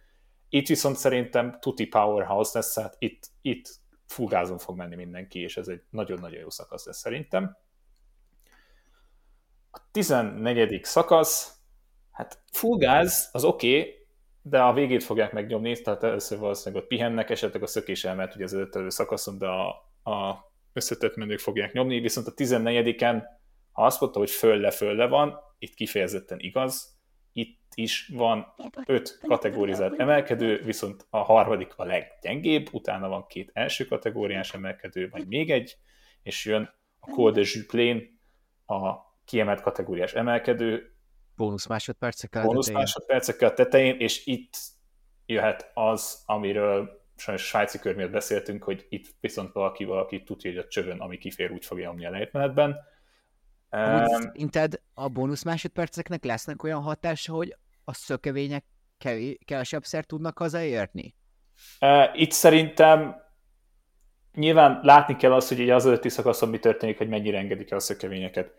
[0.48, 3.68] Itt viszont szerintem tuti powerhouse lesz, hát itt, itt
[4.08, 7.56] full fog menni mindenki, és ez egy nagyon-nagyon jó szakasz lesz szerintem.
[9.70, 10.84] A 14.
[10.84, 11.58] szakasz,
[12.10, 12.88] hát full
[13.32, 13.98] az oké, okay,
[14.42, 18.44] de a végét fogják megnyomni, tehát először valószínűleg ott pihennek, esetleg a szökés elment ugye
[18.44, 19.68] az előtt szakaszon, de a,
[20.10, 23.22] a összetett menők fogják nyomni, viszont a 14-en,
[23.72, 26.97] ha azt mondta, hogy fölle-fölle van, itt kifejezetten igaz,
[27.38, 28.54] itt is van
[28.86, 35.26] öt kategórizált emelkedő, viszont a harmadik a leggyengébb, utána van két első kategóriás emelkedő, vagy
[35.26, 35.76] még egy,
[36.22, 38.20] és jön a Col de Juplén,
[38.66, 40.92] a kiemelt kategóriás emelkedő,
[41.36, 42.80] bónusz másodpercekkel bónusz tetején.
[42.80, 44.56] másodpercekkel a tetején, és itt
[45.26, 50.58] jöhet az, amiről sajnos svájci kör miatt beszéltünk, hogy itt viszont valaki valaki tudja, hogy
[50.58, 52.76] a csövön, ami kifér, úgy fogja nyomni a lejtmenetben.
[53.70, 58.64] Szerinted a bónusz másodperceknek lesznek olyan hatása, hogy a szökevények
[59.80, 61.14] szer tudnak hazaérni?
[62.14, 63.16] Itt szerintem
[64.34, 67.80] nyilván látni kell azt, hogy az előtti szakaszon mi történik, hogy mennyire engedik el a
[67.80, 68.52] szökevényeket.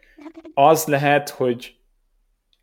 [0.54, 1.78] Az lehet, hogy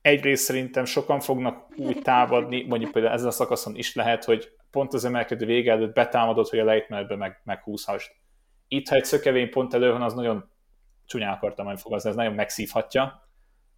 [0.00, 4.94] egyrészt szerintem sokan fognak úgy támadni, mondjuk például ezen a szakaszon is lehet, hogy pont
[4.94, 8.14] az emelkedő vége előtt betámadott, hogy a lejtmenetbe meg, meghúzhast.
[8.68, 10.50] Itt, ha egy szökevény pont elő van, az nagyon
[11.06, 13.28] csúnyán akartam majd fogazni, ez nagyon megszívhatja,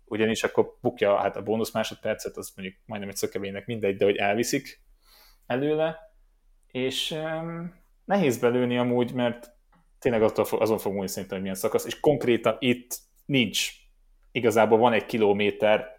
[0.04, 4.16] ugyanis akkor bukja hát a bónusz másodpercet, az mondjuk majdnem egy szökevénynek mindegy, de hogy
[4.16, 4.82] elviszik
[5.46, 5.98] előle,
[6.66, 9.52] és um, nehéz belőni amúgy, mert
[9.98, 13.70] tényleg attól, azon fog múlni szerintem, hogy milyen szakasz, és konkrétan itt nincs.
[14.32, 15.96] Igazából van egy kilométer,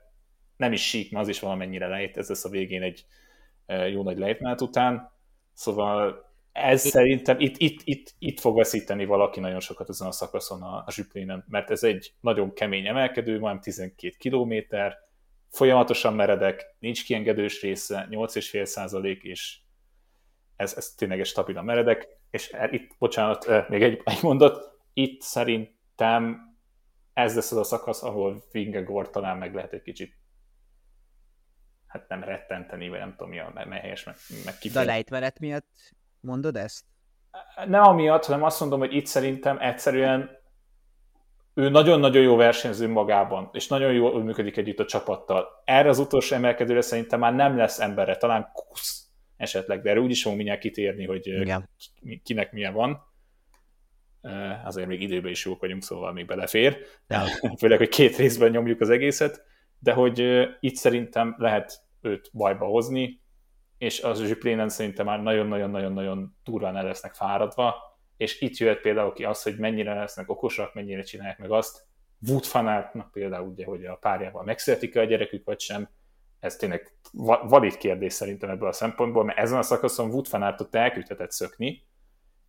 [0.58, 3.06] nem is sík, mert az is valamennyire lejt, ez lesz a végén egy
[3.92, 5.12] jó nagy lejtmenet után,
[5.54, 6.29] szóval
[6.60, 10.62] ez itt, szerintem itt, itt, itt, itt fog veszíteni valaki nagyon sokat ezen a szakaszon
[10.62, 14.98] a, a zsüplénen, mert ez egy nagyon kemény emelkedő, majd 12 kilométer,
[15.50, 19.60] folyamatosan meredek, nincs kiengedős része, 8,5 százalék, és
[20.56, 26.40] ez, ez tényleg egy stabilan meredek, és itt, bocsánat, még egy, egy mondat, itt szerintem
[27.14, 30.18] ez lesz az a szakasz, ahol Vingegor talán meg lehet egy kicsit
[31.90, 35.96] hát nem rettenteni, vagy nem tudom mi a helyes meg, meg De a lejtmenet miatt
[36.22, 36.86] mondod ezt?
[37.66, 40.38] Nem amiatt, hanem azt mondom, hogy itt szerintem egyszerűen
[41.54, 45.48] ő nagyon-nagyon jó versenyző magában, és nagyon jól működik együtt a csapattal.
[45.66, 50.22] Erre az utolsó emelkedőre szerintem már nem lesz emberre, talán kusz esetleg, de erre úgyis
[50.22, 51.70] fogunk mindjárt kitérni, hogy Igen.
[52.24, 53.08] kinek milyen van.
[54.66, 56.78] Azért még időben is jók vagyunk, szóval még belefér.
[57.08, 57.24] Ja.
[57.58, 59.44] Főleg, hogy két részben nyomjuk az egészet,
[59.80, 63.22] de hogy itt szerintem lehet őt bajba hozni,
[63.80, 67.76] és az Zsiplénen szerintem már nagyon-nagyon-nagyon-nagyon durván el lesznek fáradva,
[68.18, 71.88] és itt jöhet például ki az, hogy mennyire lesznek okosak, mennyire csinálják meg azt.
[72.28, 75.90] Wood fanártnak például ugye, hogy a párjával megszületik a gyerekük, vagy sem,
[76.40, 76.94] ez tényleg
[77.44, 81.84] valid kérdés szerintem ebből a szempontból, mert ezen a szakaszon Wood fanártot elküldhetett szökni,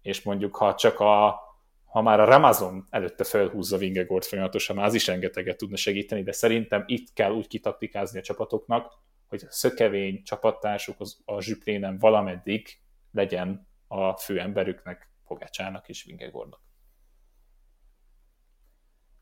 [0.02, 1.40] és mondjuk ha csak a
[1.84, 6.32] ha már a Ramazon előtte felhúzza Vingegort folyamatosan, már az is rengeteget tudna segíteni, de
[6.32, 8.92] szerintem itt kell úgy kitaktikázni a csapatoknak,
[9.30, 12.68] hogy szökevény csapattársuk az, a zsüplénen valameddig
[13.10, 16.60] legyen a főemberüknek, Pogácsának és Vingegornak.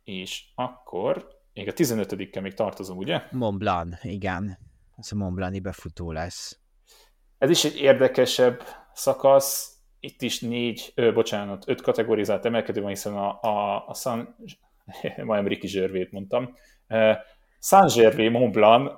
[0.04, 3.22] És akkor még a 15-kel még tartozom, ugye?
[3.30, 4.58] Mont Blanc, igen.
[4.96, 6.60] Ez a Mont Blanc befutó lesz.
[7.38, 9.76] Ez is egy érdekesebb szakasz.
[10.00, 14.36] Itt is négy, ö, bocsánat, öt kategorizált emelkedő van, hiszen a, a, a San,
[15.16, 16.56] majdnem Ricky Zsörvét mondtam,
[17.58, 18.94] Saint-Gervais Mont Blanc,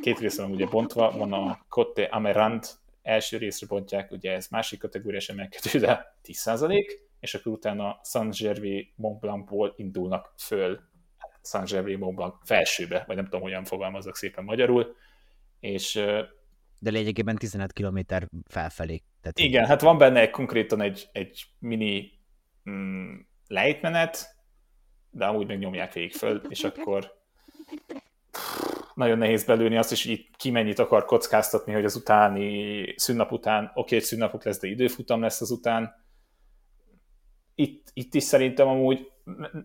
[0.00, 4.78] két részre van ugye bontva, van a Côte Amerant első részre bontják, ugye ez másik
[4.78, 6.84] kategóriás emelkedő, de 10%,
[7.20, 10.80] és akkor utána Saint-Gervais Mont Blancból indulnak föl
[11.42, 14.94] Saint-Gervais Mont Blanc felsőbe, vagy nem tudom, hogyan fogalmazok szépen magyarul,
[15.60, 16.04] és
[16.78, 17.98] de lényegében 15 km
[18.48, 19.02] felfelé.
[19.20, 22.10] Tehát igen, hát van benne egy konkrétan egy, egy mini
[22.70, 23.14] mm,
[23.46, 24.36] lejtmenet,
[25.10, 27.21] de amúgy meg nyomják végig föl, és akkor
[28.94, 33.32] nagyon nehéz belőni azt is, hogy itt ki mennyit akar kockáztatni, hogy az utáni szünnap
[33.32, 35.94] után, oké, okay, szünnapok lesz, de időfutam lesz az után.
[37.54, 39.10] Itt, itt is szerintem amúgy,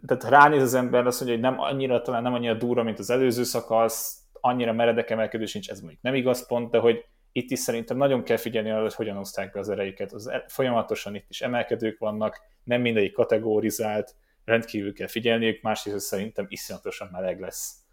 [0.05, 3.09] tehát ránéz az ember azt mondja, hogy nem annyira, talán nem annyira durva, mint az
[3.09, 7.59] előző szakasz, annyira meredek emelkedő sincs, ez mondjuk nem igaz pont, de hogy itt is
[7.59, 10.13] szerintem nagyon kell figyelni arra, hogy hogyan oszták be az erejüket.
[10.13, 14.15] Az e- folyamatosan itt is emelkedők vannak, nem mindegyik kategórizált,
[14.45, 17.86] rendkívül kell figyelniük, másrészt szerintem iszonyatosan meleg lesz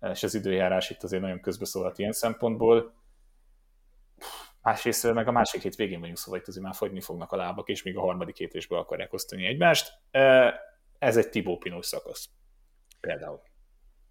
[0.00, 2.94] és az időjárás itt azért nagyon közbeszólhat ilyen szempontból.
[4.62, 7.68] Másrészt meg a másik hét végén vagyunk, szóval itt azért már fogyni fognak a lábak,
[7.68, 9.92] és még a harmadik hétésből akarják osztani egymást.
[10.98, 12.28] Ez egy Tibó Pinós szakasz.
[13.00, 13.40] Például.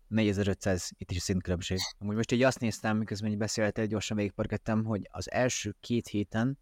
[0.08, 1.78] 4500, itt is szintkülönbség.
[2.00, 6.60] Amúgy most így azt néztem, miközben így beszéltél, gyorsan végigparkettem, hogy az első két héten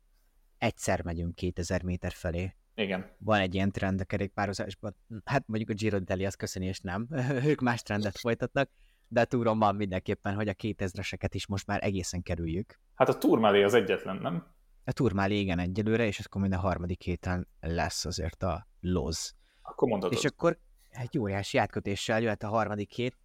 [0.58, 2.56] egyszer megyünk 2000 méter felé.
[2.76, 3.16] Igen.
[3.18, 4.96] Van egy ilyen trend a kerékpározásban.
[5.24, 7.08] Hát mondjuk a Giro Deli azt köszöni, és nem.
[7.50, 8.70] ők más trendet folytatnak
[9.08, 12.80] de túron van mindenképpen, hogy a 2000-eseket is most már egészen kerüljük.
[12.96, 14.54] Hát a Turmálé az egyetlen, nem?
[14.84, 19.36] A Turmálé igen egyelőre, és akkor minden harmadik héten lesz azért a loz.
[19.62, 20.12] Akkor mondod.
[20.12, 23.16] És akkor egy óriási átkötéssel jöhet a harmadik hét.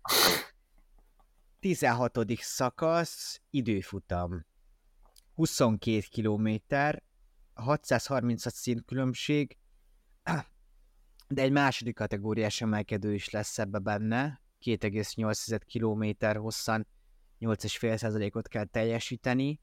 [1.61, 2.19] 16.
[2.38, 4.47] szakasz, időfutam.
[5.35, 7.03] 22 kilométer,
[7.55, 9.57] 636 szint különbség,
[11.29, 16.87] de egy második kategóriás emelkedő is lesz ebbe benne, 2,8 km hosszan
[17.40, 19.61] 8,5%-ot kell teljesíteni.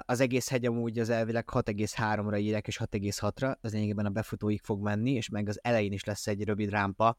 [0.00, 4.82] Az egész hegy amúgy az elvileg 6,3-ra írek, és 6,6-ra, az lényegében a befutóig fog
[4.82, 7.16] menni, és meg az elején is lesz egy rövid rámpa,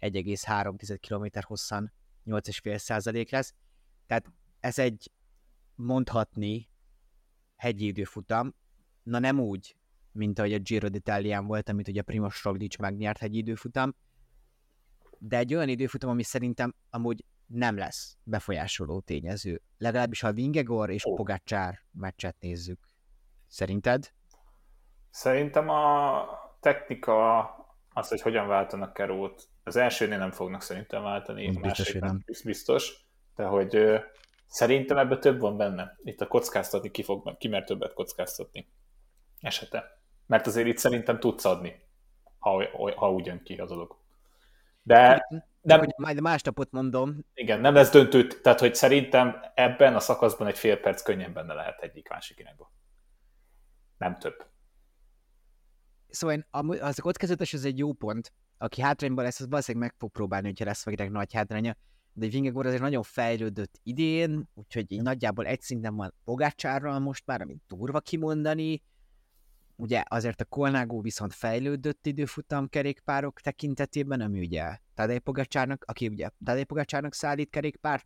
[0.00, 1.92] 1,3 km hosszan
[2.26, 3.54] 8,5% lesz.
[4.06, 5.12] Tehát ez egy
[5.74, 6.68] mondhatni
[7.56, 8.54] hegyi időfutam,
[9.02, 9.76] na nem úgy,
[10.12, 13.94] mint ahogy a Giro d'Italián volt, amit ugye Primoz Roglic megnyert hegyi időfutam,
[15.18, 19.62] de egy olyan időfutam, ami szerintem amúgy nem lesz befolyásoló tényező.
[19.78, 21.16] Legalábbis ha Vingegor és oh.
[21.16, 22.78] Pogacsár meccset nézzük.
[23.46, 24.12] Szerinted?
[25.10, 26.24] Szerintem a
[26.60, 27.38] technika,
[27.92, 32.24] az, hogy hogyan váltanak kerót, az elsőnél nem fognak szerintem váltani, a biztos, nem.
[32.44, 33.98] biztos, de hogy ö,
[34.46, 35.96] szerintem ebben több van benne.
[36.02, 38.68] Itt a kockáztatni ki, fog, ki mer többet kockáztatni
[39.40, 40.00] esete.
[40.26, 41.82] Mert azért itt szerintem tudsz adni,
[42.38, 42.64] ha,
[42.96, 43.96] ha úgy jön ki a dolog.
[44.88, 45.26] De
[45.60, 47.24] nem, hogy majd másnapot mondom.
[47.34, 51.54] Igen, nem lesz döntő, tehát hogy szerintem ebben a szakaszban egy fél perc könnyen benne
[51.54, 52.72] lehet egyik másik irányba.
[53.98, 54.46] Nem több.
[56.08, 56.46] Szóval én,
[56.80, 58.32] az a kockázatos, ez egy jó pont.
[58.58, 61.76] Aki hátrányban lesz, az valószínűleg meg fog próbálni, hogyha lesz vagy nagy hátránya.
[62.12, 67.40] De Vingegor azért nagyon fejlődött idén, úgyhogy így nagyjából egy szinten van Pogácsárral most már,
[67.40, 68.82] amit durva kimondani.
[69.78, 76.28] Ugye azért a Kolnágó viszont fejlődött időfutam kerékpárok tekintetében, ami ugye Tadej Pogacsárnak, aki ugye
[76.44, 78.04] Tadej Pogacsárnak szállít kerékpárt,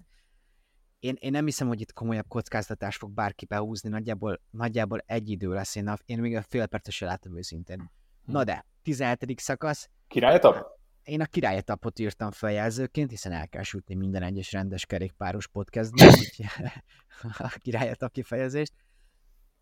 [0.98, 5.52] én, én nem hiszem, hogy itt komolyabb kockáztatást fog bárki behúzni, nagyjából, nagyjából egy idő
[5.52, 7.90] lesz, én, a, én még a fél percesre látom őszintén.
[8.24, 8.44] Na hm.
[8.44, 9.40] de, 17.
[9.40, 9.88] szakasz.
[10.08, 10.66] Királyetap?
[11.02, 16.08] Én a királyetapot írtam feljelzőként, hiszen el kell sütni minden egyes rendes kerékpáros podcastban,
[17.38, 18.72] a királyetap kifejezést.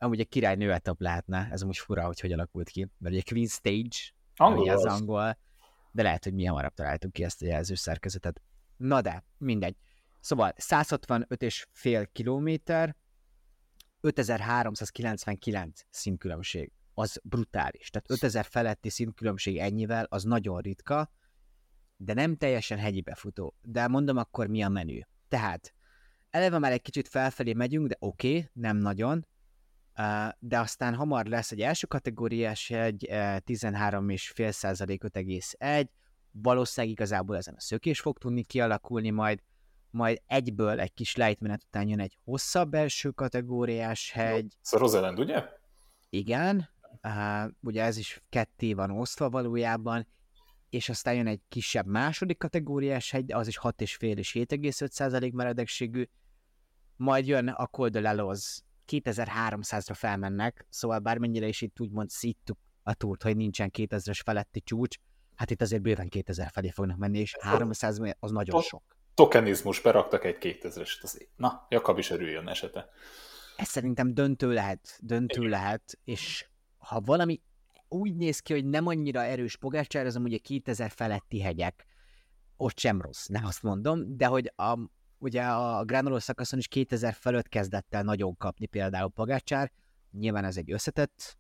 [0.02, 3.46] Amúgy a királynő etap lehetne, ez most fura, hogy hogy alakult ki, mert ugye Queen
[3.46, 3.96] Stage,
[4.36, 5.38] angol az angol,
[5.92, 8.42] de lehet, hogy mi hamarabb találtuk ki ezt a jelzős szerkezetet.
[8.76, 9.76] Na de, mindegy.
[10.20, 12.96] Szóval 165,5 kilométer,
[14.00, 16.72] 5399 színkülönbség.
[16.94, 17.90] Az brutális.
[17.90, 21.10] Tehát 5000 feletti színkülönbség ennyivel, az nagyon ritka,
[21.96, 23.54] de nem teljesen hegyi befutó.
[23.62, 25.00] De mondom akkor mi a menü.
[25.28, 25.74] Tehát
[26.30, 29.26] eleve már egy kicsit felfelé megyünk, de oké, okay, nem nagyon,
[30.38, 35.86] de aztán hamar lesz egy első kategóriás egy 13,5 százalék 5,1,
[36.30, 39.42] valószínűleg igazából ezen a szökés fog tudni kialakulni majd,
[39.90, 44.56] majd egyből egy kis lejtmenet után jön egy hosszabb első kategóriás hegy.
[44.62, 45.44] Ez a Rosalind, ugye?
[46.08, 46.68] Igen,
[47.02, 50.06] uh, ugye ez is ketté van osztva valójában,
[50.70, 56.08] és aztán jön egy kisebb második kategóriás hegy, de az is 6,5 és 7,5% meredekségű,
[56.96, 62.94] majd jön a Col de Leloz, 2300-ra felmennek, szóval bármennyire is itt úgymond szíttuk a
[62.94, 64.96] túrt, hogy nincsen 2000-es feletti csúcs,
[65.34, 68.82] hát itt azért bőven 2000 felé fognak menni, és 300 az nagyon sok
[69.20, 71.26] tokenizmus, beraktak egy 2000-est.
[71.36, 72.88] Na, Jakab is örüljön esete.
[73.56, 75.50] Ez szerintem döntő lehet, döntő Igen.
[75.50, 76.48] lehet, és
[76.78, 77.40] ha valami
[77.88, 81.86] úgy néz ki, hogy nem annyira erős Pogácsár, az amúgy a 2000 feletti hegyek,
[82.56, 84.78] ott sem rossz, ne azt mondom, de hogy a,
[85.20, 89.72] ugye a Granuló szakaszon is 2000 felett kezdett el nagyon kapni például Pogácsár,
[90.10, 91.38] nyilván ez egy összetett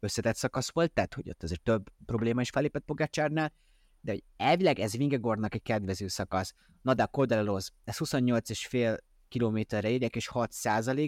[0.00, 3.52] összetett szakasz volt, tehát hogy ott azért több probléma is felépett Pogácsárnál,
[4.00, 6.54] de hogy elvileg ez Vingegornak egy kedvező szakasz.
[6.82, 10.54] Na de a Kodeloz, ez 28,5 kilométerre érjek, és 6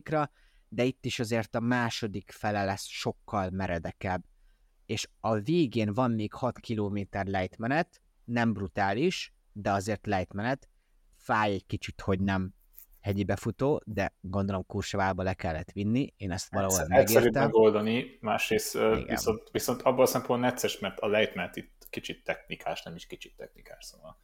[0.05, 0.31] ra
[0.69, 4.25] de itt is azért a második fele lesz sokkal meredekebb.
[4.87, 10.69] És a végén van még 6 kilométer lejtmenet, nem brutális, de azért lejtmenet.
[11.23, 12.55] Fáj egy kicsit, hogy nem
[13.01, 17.17] hegyi befutó, de gondolom Kursavába le kellett vinni, én ezt valahol Egyszer, megértem.
[17.17, 22.83] Egyszerűbb megoldani, másrészt viszont, viszont abban a szempontból necces, mert a lejtmenet itt kicsit technikás,
[22.83, 24.19] nem is kicsit technikás, szóval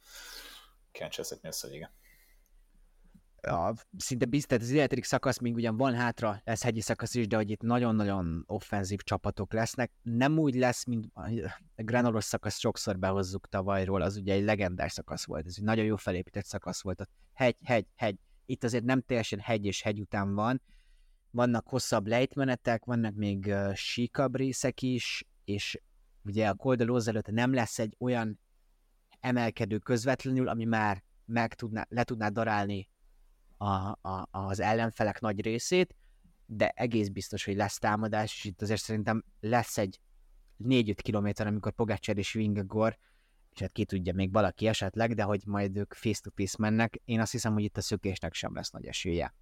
[0.91, 1.89] kell cseszetni ezt, hogy igen.
[3.41, 7.35] A, szinte biztos, az illetődik szakasz még ugyan van hátra, lesz hegyi szakasz is, de
[7.35, 9.91] hogy itt nagyon-nagyon offenzív csapatok lesznek.
[10.01, 11.31] Nem úgy lesz, mint a
[11.75, 15.95] Granolos szakasz sokszor behozzuk tavalyról, az ugye egy legendás szakasz volt, ez egy nagyon jó
[15.95, 17.01] felépített szakasz volt.
[17.01, 18.17] Ott hegy, hegy, hegy.
[18.45, 20.61] Itt azért nem teljesen hegy és hegy után van,
[21.31, 25.81] vannak hosszabb lejtmenetek, vannak még uh, síkabb részek is, és
[26.23, 28.39] ugye a Coldalóz előtt nem lesz egy olyan
[29.19, 32.89] emelkedő közvetlenül, ami már meg tudná, le tudná darálni
[33.61, 35.95] a, a, az ellenfelek nagy részét,
[36.45, 39.99] de egész biztos, hogy lesz támadás, és itt azért szerintem lesz egy
[40.63, 42.97] 4-5 kilométer, amikor Pogácsár és Vingegor,
[43.53, 47.31] és hát ki tudja még valaki esetleg, de hogy majd ők face-to-face mennek, én azt
[47.31, 49.33] hiszem, hogy itt a szökésnek sem lesz nagy esélye.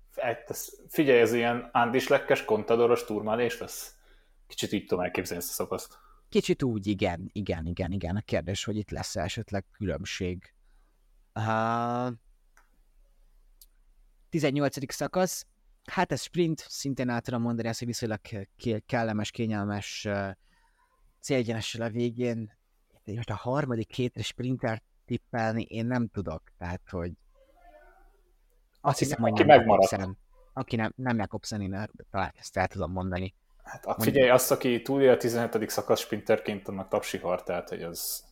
[0.88, 3.96] Figyelj, ez ilyen Andis lekkes, kontadoros turmálés lesz?
[4.48, 5.98] Kicsit így tudom elképzelni ezt a szakaszt.
[6.30, 8.16] Kicsit úgy, igen, igen, igen, igen.
[8.16, 10.54] A kérdés, hogy itt lesz esetleg különbség.
[11.34, 12.14] Uh,
[14.30, 14.94] 18.
[14.94, 15.46] szakasz,
[15.86, 18.20] hát ez sprint, szintén át tudom mondani ezt, hogy viszonylag
[18.86, 20.08] kellemes, kényelmes
[21.20, 22.58] célgyenessel a végén.
[23.06, 27.12] Most a harmadik hétre sprinter tippelni én nem tudok, tehát hogy
[28.82, 30.18] azt hiszem, hogy nem Jakobsen.
[30.54, 33.36] Aki nem, nem Jakobsen, én talán ezt el tudom mondani.
[33.64, 35.70] Hát a, figyelj, azt, aki túlél a 17.
[35.70, 38.26] szakasz sprinterként, annak tapsihar, tehát hogy az...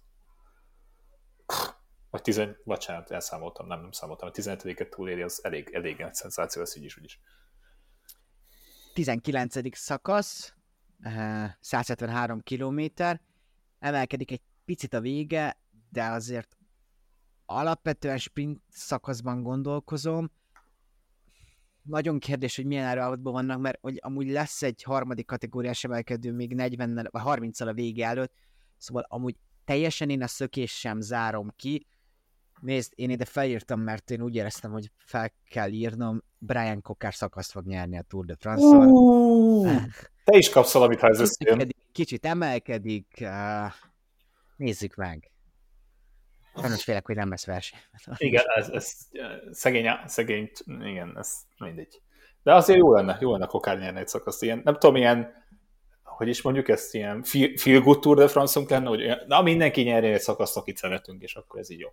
[2.16, 6.62] Vagy 10, bocsánat, elszámoltam, nem, nem számoltam, a 17-et túléli, az elég, elég nagy szenzáció,
[6.62, 7.20] az így is, úgyis.
[8.94, 9.78] 19.
[9.78, 10.56] szakasz,
[11.60, 13.22] 173 kilométer,
[13.80, 15.58] emelkedik egy picit a vége,
[15.90, 16.58] de azért
[17.46, 20.32] alapvetően sprint szakaszban gondolkozom,
[21.82, 26.54] nagyon kérdés, hogy milyen állapotban vannak, mert hogy amúgy lesz egy harmadik kategóriás emelkedő még
[26.54, 28.34] 40 vagy 30 a vége előtt,
[28.78, 29.36] szóval amúgy
[29.66, 31.86] teljesen én a szökés sem zárom ki.
[32.62, 37.52] Nézd, én ide felírtam, mert én úgy éreztem, hogy fel kell írnom, Brian Kokár szakaszt
[37.52, 38.88] fog nyerni a Tour de France-on.
[38.88, 39.82] Uh,
[40.24, 41.76] te is kapsz valamit, ha ez összejön.
[41.92, 43.26] Kicsit emelkedik,
[44.56, 45.32] nézzük meg.
[46.56, 47.80] Sajnos félek, hogy nem lesz verseny.
[48.18, 48.92] Igen, ez, ez
[49.52, 52.02] szegény, szegény, igen, ez mindegy.
[52.44, 54.44] De azért jó lenne, jó lenne Kokár nyerni egy szakaszt.
[54.44, 55.44] Ilyen, nem tudom, ilyen
[56.04, 57.24] hogy is mondjuk ezt ilyen
[57.56, 61.36] feel good Tour de France-unk lenne, hogy na mindenki nyerjen egy szakaszt, akit szeretünk, és
[61.36, 61.90] akkor ez így jó.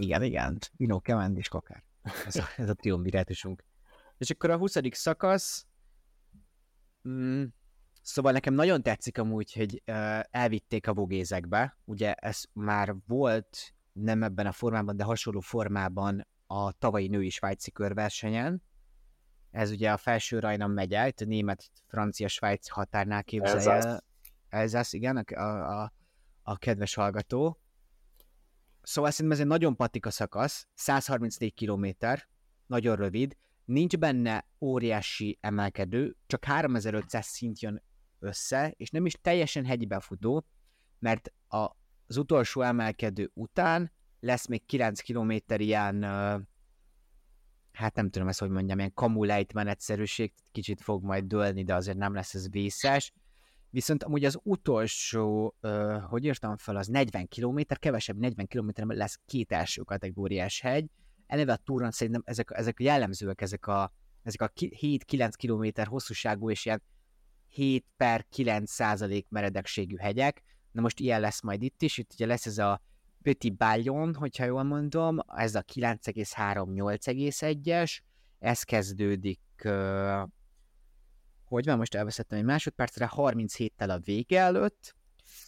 [0.00, 0.58] Igen, igen.
[0.76, 1.84] Vino, Kevend és Kakár.
[2.26, 3.64] Ez a, ez a triumvirátusunk.
[4.18, 4.76] És akkor a 20.
[4.90, 5.66] szakasz,
[7.08, 7.44] mm,
[8.02, 11.78] szóval nekem nagyon tetszik amúgy, hogy uh, elvitték a bogézekbe.
[11.84, 17.70] Ugye ez már volt nem ebben a formában, de hasonló formában a tavalyi női svájci
[17.70, 18.62] körversenyen.
[19.50, 23.72] Ez ugye a felső Rajnan megy el, a német-francia-svájc határnál képzelje.
[23.72, 23.98] Ez,
[24.48, 25.92] ez az, igen, a, a,
[26.42, 27.60] a kedves hallgató.
[28.90, 31.86] Szóval szerintem ez egy nagyon patika szakasz, 134 km,
[32.66, 37.82] nagyon rövid, nincs benne óriási emelkedő, csak 3500 szint jön
[38.18, 40.46] össze, és nem is teljesen hegybe futó,
[40.98, 41.58] mert a,
[42.06, 46.02] az utolsó emelkedő után lesz még 9 km ilyen,
[47.72, 52.14] hát nem tudom ezt, hogy mondjam, ilyen kamulejtmenetszerűség, kicsit fog majd dőlni, de azért nem
[52.14, 53.12] lesz ez vészes.
[53.70, 55.54] Viszont amúgy az utolsó,
[56.08, 60.86] hogy írtam fel, az 40 km, kevesebb 40 km lesz két első kategóriás hegy.
[61.26, 63.92] Eleve a túron szerintem ezek, ezek jellemzőek, ezek a,
[64.22, 66.82] ezek a 7-9 km hosszúságú és ilyen
[67.48, 70.42] 7 per 9 százalék meredekségű hegyek.
[70.72, 72.82] Na most ilyen lesz majd itt is, itt ugye lesz ez a
[73.22, 77.98] Petit Ballon, hogyha jól mondom, ez a 9,3-8,1-es,
[78.38, 79.40] ez kezdődik
[81.50, 84.94] hogy van, most elveszettem egy másodpercre, 37-tel a vége előtt,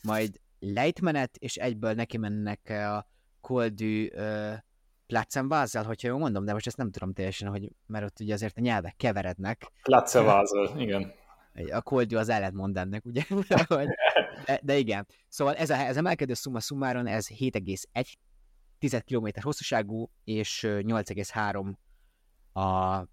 [0.02, 3.06] majd lejtmenet, és egyből neki mennek a
[3.40, 4.54] koldű uh,
[5.06, 8.58] Platzenvázel, hogyha jól mondom, de most ezt nem tudom teljesen, hogy, mert ott ugye azért
[8.58, 9.70] a nyelvek keverednek.
[9.82, 11.12] Platzenvázel, igen.
[11.70, 13.22] A koldű az ellentmond ennek, ugye?
[14.46, 15.06] de, de, igen.
[15.28, 18.14] Szóval ez a, ez emelkedő szumma szumáron, ez 7,1
[18.78, 21.74] 10 km hosszúságú, és 8,3
[22.52, 23.06] a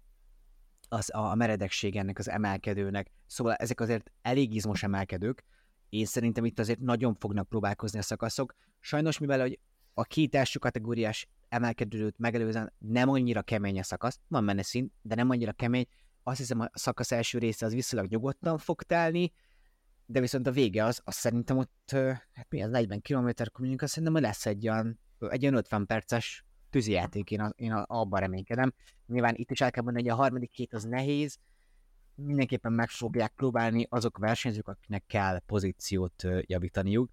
[0.92, 3.10] az a meredekség ennek az emelkedőnek.
[3.26, 5.44] Szóval ezek azért elég izmos emelkedők.
[5.88, 8.54] Én szerintem itt azért nagyon fognak próbálkozni a szakaszok.
[8.80, 9.58] Sajnos, mivel hogy
[9.94, 15.14] a két első kategóriás emelkedőt megelőzően nem annyira kemény a szakasz, van benne szint, de
[15.14, 15.86] nem annyira kemény,
[16.22, 19.32] azt hiszem a szakasz első része az viszonylag nyugodtan fog telni,
[20.06, 21.90] de viszont a vége az, azt szerintem ott,
[22.32, 25.86] hát mi az 40 km, akkor mondjuk azt szerintem lesz egy olyan, egy olyan 50
[25.86, 28.74] perces tűzijáték, én, a, én a, abban reménykedem.
[29.06, 31.38] Nyilván itt is el kell mondani, hogy a harmadik két az nehéz,
[32.14, 37.10] mindenképpen meg fogják próbálni azok a versenyzők, akiknek kell pozíciót javítaniuk.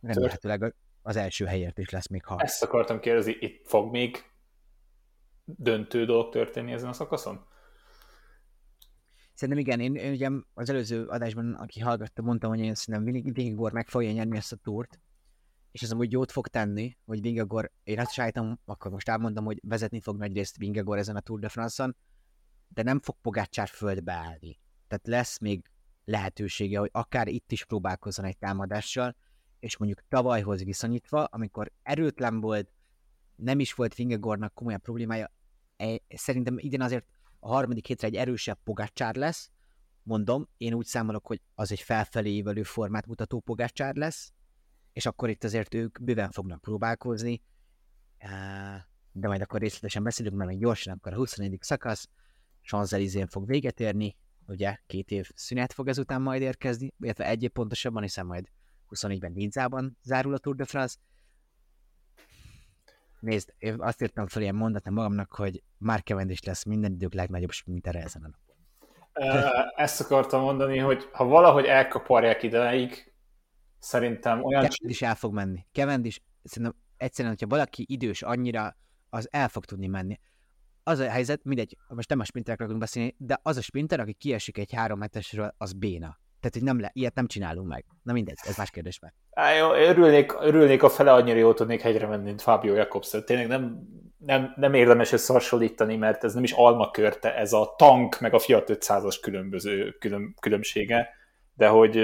[0.00, 2.42] Remélhetőleg az első helyért is lesz még harc.
[2.42, 4.24] Ezt akartam kérdezni, itt fog még
[5.44, 7.48] döntő dolog történni ezen a szakaszon?
[9.34, 13.74] Szerintem igen, én, én ugye az előző adásban, aki hallgatta, mondtam, hogy én szerintem Vingegaard
[13.74, 15.00] meg fogja nyerni ezt a túrt,
[15.72, 19.60] és ez amúgy jót fog tenni, hogy Vingegor, én azt sajtom, akkor most elmondom, hogy
[19.62, 21.96] vezetni fog nagy részt Vingegor ezen a Tour de France-on,
[22.68, 24.60] de nem fog Pogácsár földbe állni.
[24.88, 25.70] Tehát lesz még
[26.04, 29.16] lehetősége, hogy akár itt is próbálkozzon egy támadással,
[29.60, 32.72] és mondjuk tavalyhoz viszonyítva, amikor erőtlen volt,
[33.36, 35.32] nem is volt Vingegornak komolyabb problémája,
[35.76, 37.06] e, szerintem idén azért
[37.38, 39.50] a harmadik hétre egy erősebb Pogácsár lesz,
[40.02, 44.32] mondom, én úgy számolok, hogy az egy felfelé évelő formát mutató Pogácsár lesz,
[44.92, 47.42] és akkor itt azért ők bőven fognak próbálkozni,
[49.12, 51.58] de majd akkor részletesen beszélünk, mert még gyorsan akkor a 24.
[51.60, 52.08] szakasz,
[52.62, 54.16] champs fog véget érni,
[54.46, 58.48] ugye két év szünet fog ezután majd érkezni, illetve egy év pontosabban, hiszen majd
[58.90, 60.96] 24-ben Nidzában zárul a Tour de France.
[63.20, 67.50] Nézd, én azt írtam fel ilyen mondatni magamnak, hogy már Cavendish lesz minden idők legnagyobb
[67.50, 68.48] sprintere ezen a napon.
[69.76, 73.09] Ezt akartam mondani, hogy ha valahogy elkaparják ideig,
[73.80, 74.68] Szerintem olyan...
[74.78, 75.66] is el fog menni.
[76.02, 78.76] is, szerintem egyszerűen, hogyha valaki idős annyira,
[79.10, 80.18] az el fog tudni menni.
[80.82, 84.12] Az a helyzet, mindegy, most nem a sprinterekről akarunk beszélni, de az a sprinter, aki
[84.12, 86.18] kiesik egy három metesről, az béna.
[86.40, 87.84] Tehát, hogy nem le, ilyet nem csinálunk meg.
[88.02, 89.14] Na mindegy, ez más kérdés meg.
[89.30, 93.16] Á, jó, örülnék, örülnék a fele annyira jól tudnék hegyre menni, mint Fabio Jakobs.
[93.24, 98.20] Tényleg nem, nem, nem érdemes összehasonlítani, mert ez nem is alma körte, ez a tank
[98.20, 101.08] meg a Fiat 500-as különböző külön, különbsége,
[101.54, 101.96] de hogy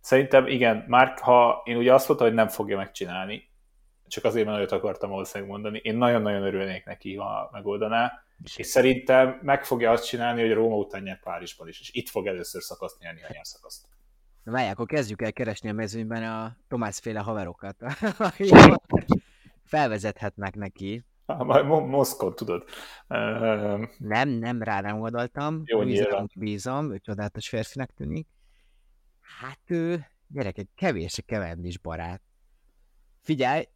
[0.00, 3.48] Szerintem igen, már ha én ugye azt mondtam, hogy nem fogja megcsinálni,
[4.06, 8.12] csak azért, mert nagyot akartam valószínűleg mondani, én nagyon-nagyon örülnék neki, ha megoldaná,
[8.54, 12.26] és szerintem meg fogja azt csinálni, hogy Róma után nyer Párizsban is, és itt fog
[12.26, 13.86] először szakaszt nyerni, a nyer szakaszt.
[14.42, 17.76] Na várják, akkor kezdjük el keresni a mezőnyben a Tomás féle haverokat.
[19.64, 21.04] Felvezethetnek neki.
[21.26, 22.64] Majd Moszkon, tudod.
[23.98, 25.62] Nem, nem rá nem oldaltam.
[25.64, 28.28] Jó, bízom, bízom, ő csodálatos férfinek tűnik.
[29.38, 32.22] Hát ő, gyerekek, kevés a kevendis barát.
[33.20, 33.68] Figyelj,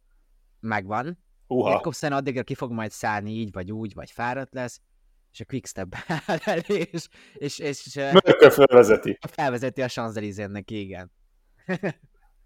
[0.59, 1.23] megvan.
[1.47, 1.69] Uha.
[1.69, 4.81] Jakobsen addigra ki fog majd szállni így vagy úgy, vagy fáradt lesz,
[5.31, 5.95] és a Quickstep
[6.27, 9.17] áll elé, és, és, és Mörkö felvezeti.
[9.31, 11.11] felvezeti a Champs-Élysées-nek, igen.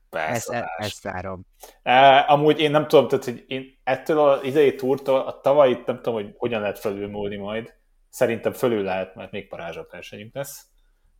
[0.10, 0.55] Persze.
[0.55, 1.45] Ezt, ezt várom.
[1.84, 5.95] E, amúgy én nem tudom, tehát, hogy én ettől az idei túrtól, a tavalyit nem
[5.95, 7.74] tudom, hogy hogyan lehet felülmúlni majd.
[8.10, 10.68] Szerintem fölül lehet, mert még parázsabb versenyünk lesz.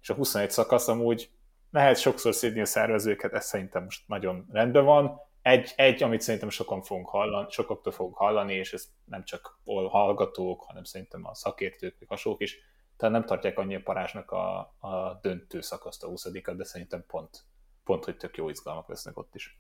[0.02, 1.30] És a 21 szakasz amúgy
[1.70, 5.20] lehet sokszor szédni a szervezőket, ez szerintem most nagyon rendben van.
[5.42, 9.60] Egy, egy amit szerintem sokan fogunk hallani, sokaktól fogunk hallani, és ez nem csak
[9.90, 12.58] hallgatók, hanem szerintem a szakértők, vagy hasonlók is,
[12.98, 17.44] tehát nem tartják annyira parázsnak a, a döntő szakaszt a 20 de szerintem pont,
[17.84, 19.60] pont, hogy tök jó izgalmak lesznek ott is.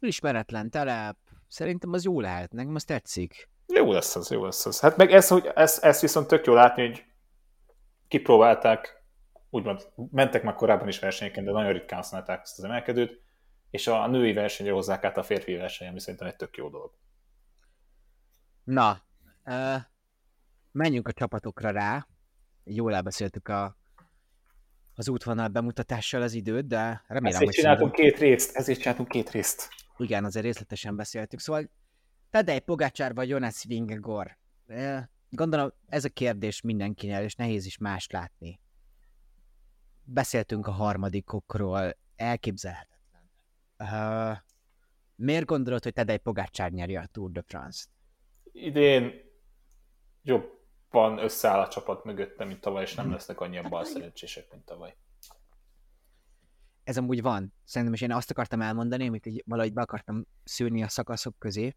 [0.00, 1.16] Ismeretlen telep,
[1.48, 3.48] szerintem az jó lehet, nekem az tetszik.
[3.66, 4.80] Jó lesz az, jó lesz az.
[4.80, 7.04] Hát meg ez, hogy ezt, ezt viszont tök jó látni, hogy
[8.08, 9.01] kipróbálták,
[9.52, 13.22] úgymond mentek már korábban is versenyeken, de nagyon ritkán használták ezt az emelkedőt,
[13.70, 16.92] és a női versenyre hozzák át a férfi verseny, ami szerintem egy tök jó dolog.
[18.64, 19.02] Na,
[19.44, 19.80] uh,
[20.70, 22.06] menjünk a csapatokra rá.
[22.64, 23.76] Jól elbeszéltük a,
[24.94, 29.30] az útvonal bemutatással az időt, de remélem, ezért hogy csináltunk két részt, ezért csináltunk két
[29.30, 29.68] részt.
[29.96, 31.40] Igen, azért részletesen beszéltük.
[31.40, 31.70] Szóval
[32.30, 34.36] Tadej Pogácsár vagy Jonas Vingegor?
[35.28, 38.61] Gondolom ez a kérdés mindenkinél, és nehéz is más látni.
[40.12, 43.30] Beszéltünk a harmadikokról, elképzelhetetlen.
[43.78, 44.38] Uh,
[45.14, 47.88] miért gondolod, hogy Tadej Pogácsár nyeri a Tour de France-t?
[48.52, 49.12] Idén
[50.22, 54.96] jobban összeáll a csapat mögötte, mint tavaly, és nem lesznek annyian bal szerencsések, mint tavaly.
[56.84, 57.54] Ez amúgy van.
[57.64, 61.76] Szerintem is én azt akartam elmondani, amit így valahogy be akartam szűrni a szakaszok közé,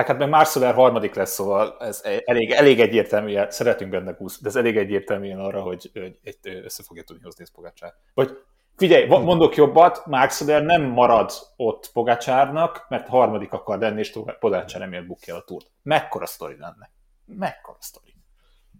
[0.00, 4.48] Hát, hát meg Marceler harmadik lesz, szóval ez elég, elég egyértelműen, szeretünk benne kúsz, de
[4.48, 7.94] ez elég egyértelműen arra, hogy, hogy össze fogja tudni hozni ezt Pogácsár.
[8.14, 8.38] Vagy
[8.76, 15.06] figyelj, mondok jobbat, Marceler nem marad ott Pogácsárnak, mert harmadik akar lenni, és Pogácsár nem
[15.06, 15.70] bukja a túrt.
[15.82, 16.90] Mekkora sztori lenne?
[17.24, 18.14] Mekkora sztori?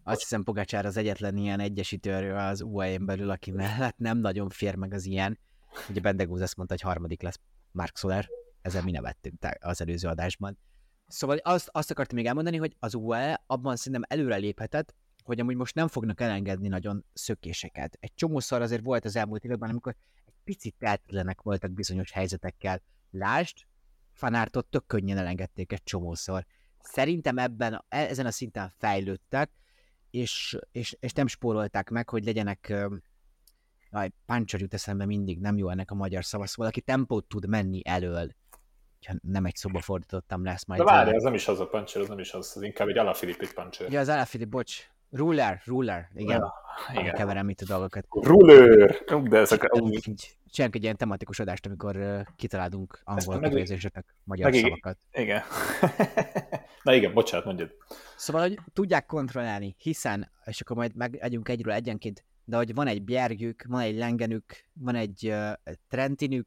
[0.05, 4.75] Azt hiszem Pogácsár az egyetlen ilyen egyesítőről az UAE-n belül, aki mellett nem nagyon fér
[4.75, 5.39] meg az ilyen.
[5.89, 7.41] Ugye Bendegúz azt mondta, hogy harmadik lesz
[7.73, 8.29] Mark Soler,
[8.63, 10.59] ezzel mi nevettünk az előző adásban.
[11.11, 14.95] Szóval azt, azt akartam még elmondani, hogy az UAE abban szerintem előre léphetett,
[15.25, 17.97] hogy amúgy most nem fognak elengedni nagyon szökéseket.
[18.01, 19.97] Egy csomószor azért volt az elmúlt években, amikor
[20.27, 22.83] egy picit tehetetlenek voltak bizonyos helyzetekkel.
[23.11, 23.57] Lásd,
[24.13, 26.47] Fanártot tök könnyen elengedték egy csomószor.
[26.81, 29.51] Szerintem ebben, e, ezen a szinten fejlődtek,
[30.11, 32.73] és, és, és nem spórolták meg, hogy legyenek
[33.91, 37.49] Aj, Pancsor jut eszembe mindig, nem jó ennek a magyar szava, szóval aki tempót tud
[37.49, 38.35] menni elől,
[39.07, 40.81] ha nem egy szoba fordítottam, lesz majd.
[40.81, 42.99] De várj, ez nem is az a puncher, az nem is az, az inkább egy
[42.99, 43.91] Alaphilippik puncher.
[43.91, 44.91] Ja, az Alaphilipp, bocs.
[45.11, 46.39] Ruler, ruler, igen.
[46.39, 47.15] Ja, igen.
[47.15, 48.07] Keverem itt a dolgokat.
[48.11, 49.05] Ruler!
[49.23, 49.69] De ezek
[50.51, 54.99] Csinálunk egy ilyen tematikus adást, amikor uh, kitalálunk angol kifejezéseket, magyar meg szavakat.
[55.13, 55.43] Igen.
[56.83, 57.71] Na igen, bocsánat, mondjad.
[58.17, 63.03] Szóval, hogy tudják kontrollálni, hiszen, és akkor majd megegyünk egyről egyenként, de hogy van egy
[63.03, 66.47] bjergük, van egy lengenük, van egy uh, trentinük,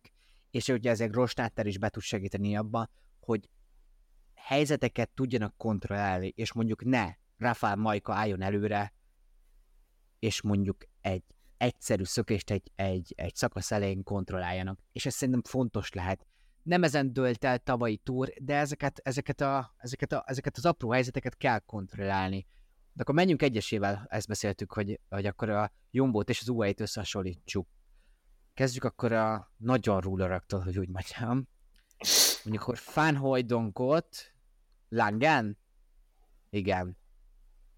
[0.53, 2.89] és ugye ezek Rostátter is be tud segíteni abba,
[3.19, 3.49] hogy
[4.35, 8.93] helyzeteket tudjanak kontrollálni, és mondjuk ne Rafael Majka álljon előre,
[10.19, 11.23] és mondjuk egy
[11.57, 14.79] egyszerű szökést egy, egy, egy szakasz elején kontrolláljanak.
[14.91, 16.25] És ez szerintem fontos lehet.
[16.63, 20.91] Nem ezen dölt el tavalyi túr, de ezeket, ezeket, a, ezeket, a, ezeket az apró
[20.91, 22.45] helyzeteket kell kontrollálni.
[22.93, 27.67] De akkor menjünk egyesével, ezt beszéltük, hogy, hogy akkor a Jombót és az UAE-t összehasonlítsuk.
[28.53, 31.47] Kezdjük akkor a nagyon ruleraktól, hogy úgy mondjam.
[32.43, 34.33] Mondjuk, akkor Fanhojdonkot,
[34.89, 35.57] Langen?
[36.49, 36.97] Igen.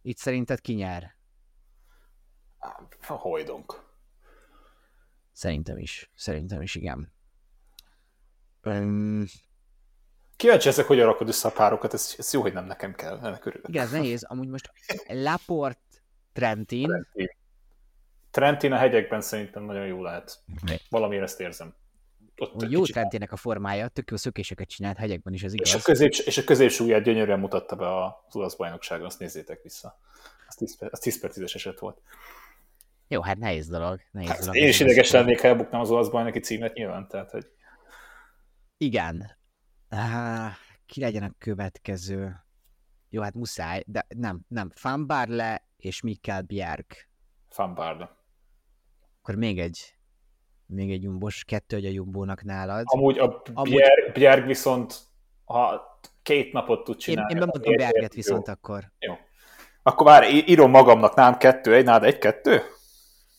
[0.01, 1.15] Itt szerinted ki nyer?
[3.07, 3.83] A Hojdonk.
[5.31, 6.11] Szerintem is.
[6.15, 7.13] Szerintem is, igen.
[8.63, 9.25] Um,
[10.35, 13.45] Kíváncsi ezek, hogy rakod össze a párokat, ez, ez jó, hogy nem nekem kell, ennek
[13.45, 13.67] örülök.
[13.67, 14.23] Igen, ez nehéz.
[14.23, 14.71] Amúgy most
[15.07, 15.79] Laport,
[16.33, 17.29] Trentin, Trentin.
[18.35, 20.39] Trentin a hegyekben szerintem nagyon jó lehet.
[20.89, 21.75] Valamiért ezt érzem.
[22.37, 22.95] Ott jó kicsit...
[22.95, 25.67] Trentének a formája, tök jó szökéseket csinált hegyekben is, az igaz.
[25.67, 29.99] És a, közép, és a középsúlyát gyönyörűen mutatta be az olasz bajnokságon, azt nézzétek vissza.
[30.47, 32.01] Az 10, az 10 per 10-es eset volt.
[33.07, 33.99] Jó, hát nehéz dolog.
[34.11, 37.31] Nehéz hát, dolog én is ideges lennék, ha elbuknám az olasz bajnoki címet nyilván, tehát
[37.31, 37.47] hogy...
[38.77, 39.37] Igen.
[39.91, 40.51] Uh,
[40.85, 42.45] ki legyen a következő?
[43.09, 44.71] Jó, hát muszáj, de nem, nem.
[44.73, 46.85] Fanbarle és Mikkel Bjerg.
[47.49, 48.23] Fanbarle.
[49.25, 49.97] Akkor még egy,
[50.65, 52.83] még egy jumbos, kettő, hogy a jumbónak nálad.
[52.85, 53.17] Amúgy
[53.53, 54.99] a Bjerg, Bjerg viszont,
[55.45, 55.81] ha
[56.21, 57.33] két napot tud csinálni.
[57.33, 58.53] Én, én bemondom Bjerget viszont jó.
[58.53, 58.91] akkor.
[58.99, 59.13] Jó.
[59.83, 62.61] Akkor már írom magamnak, nem kettő, egy, nád egy-kettő?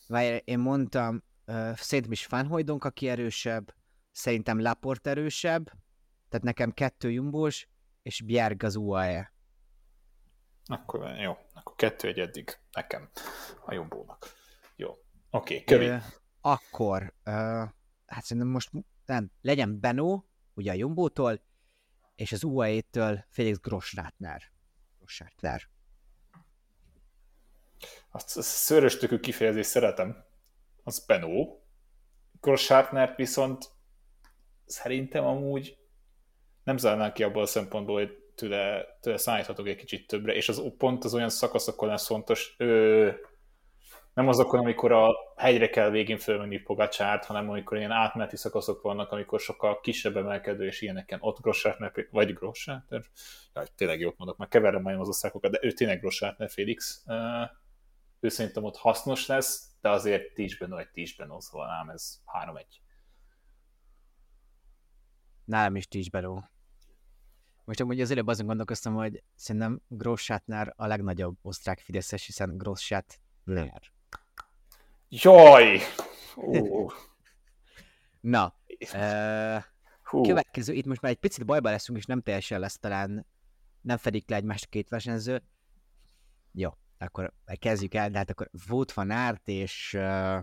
[0.07, 3.73] Várj, én mondtam, uh, szerintem is Fanhojdonk, aki erősebb,
[4.11, 5.65] szerintem Laport erősebb,
[6.29, 7.67] tehát nekem kettő jumbós,
[8.01, 9.33] és Bjerg az UAE.
[10.65, 13.09] Akkor jó, Akkor kettő egy eddig nekem,
[13.65, 14.35] a jobbónak.
[15.37, 16.01] Oké, okay, Kövi.
[16.41, 17.31] Akkor, ö,
[18.05, 18.69] hát szerintem most
[19.05, 21.41] nem, legyen Benó, ugye a Jumbótól,
[22.15, 24.41] és az UAE-től Felix Grossratner.
[24.97, 25.61] Grossratner.
[28.11, 30.25] Azt a szöröstökű kifejezést szeretem.
[30.83, 31.63] Az Benó.
[32.41, 33.71] Grossratner viszont
[34.65, 35.77] szerintem amúgy
[36.63, 40.73] nem zárnánk ki abból a szempontból, hogy tőle, tőle szállíthatok egy kicsit többre, és az
[40.77, 43.11] pont az olyan szakaszokon lesz fontos, ö,
[44.17, 49.11] nem azokon, amikor a hegyre kell végén fölmenni Pogacsárt, hanem amikor ilyen átmeneti szakaszok vannak,
[49.11, 51.19] amikor sokkal kisebb emelkedő és ilyeneken.
[51.21, 53.03] Ott Grossártner, vagy Grossártner,
[53.53, 57.03] ja, tényleg jót mondok, már keverem majd az osztálykokat, de ő tényleg Grossártner Félix,
[58.19, 62.63] ő szerintem ott hasznos lesz, de azért tízben vagy tízben szóval ám ez 3-1.
[65.45, 66.49] Nálam is tízben
[67.65, 73.19] most amúgy az előbb azon gondolkoztam, hogy szerintem Grossátnál a legnagyobb osztrák Fideszes, hiszen Grossát
[73.43, 73.95] Leer.
[75.09, 75.79] Jaj!
[78.21, 78.53] Na,
[78.93, 79.63] uh,
[80.21, 83.25] következő, itt most már egy picit bajba leszünk, és nem teljesen lesz talán,
[83.81, 85.43] nem fedik le egymást a két versenyző.
[86.51, 90.39] Jó, akkor kezdjük el, de hát akkor Wout van Aert és uh,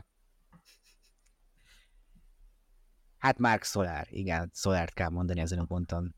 [3.19, 6.15] hát Mark Solar, igen, Solárt kell mondani ezen a ponton.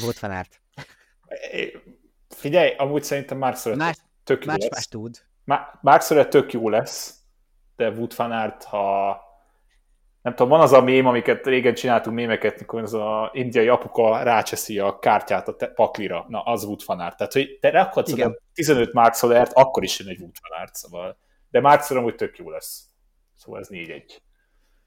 [0.00, 0.62] Volt fanárt.
[2.28, 4.68] Figyelj, amúgy szerintem Mark Soler tök jó más.
[4.70, 5.29] Más tud.
[6.00, 7.18] Soler tök jó lesz,
[7.76, 9.18] de Wood Fanart, ha
[10.22, 14.22] nem tudom, van az a mém, amiket régen csináltunk mémeket, mikor az a indiai apuka
[14.22, 16.24] rácseszi a kártyát a paklira.
[16.28, 17.16] Na, az Wood Fanart.
[17.16, 21.18] Tehát, hogy te rakhatsz a 15 Mark Solert, akkor is jön egy Wood Fanart, szóval.
[21.50, 22.88] De Soler amúgy tök jó lesz.
[23.34, 24.18] Szóval ez 4-1.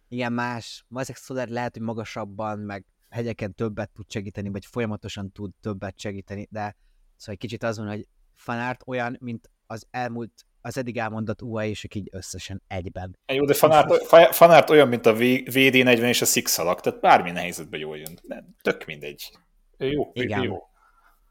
[0.08, 0.86] Igen, más.
[0.88, 6.47] Mazek Soler lehet, hogy magasabban, meg hegyeken többet tud segíteni, vagy folyamatosan tud többet segíteni,
[6.51, 6.76] de
[7.16, 11.88] szóval egy kicsit azon, hogy fanárt olyan, mint az elmúlt, az eddig elmondott UA, és
[11.93, 13.19] így összesen egyben.
[13.34, 14.03] Jó, de fanárt,
[14.36, 18.19] fanárt olyan, mint a VD40 és a Sixalak, tehát bármilyen helyzetben jól jön.
[18.21, 19.32] Nem, tök mindegy.
[19.78, 20.41] Jó, Igen.
[20.41, 20.57] jó.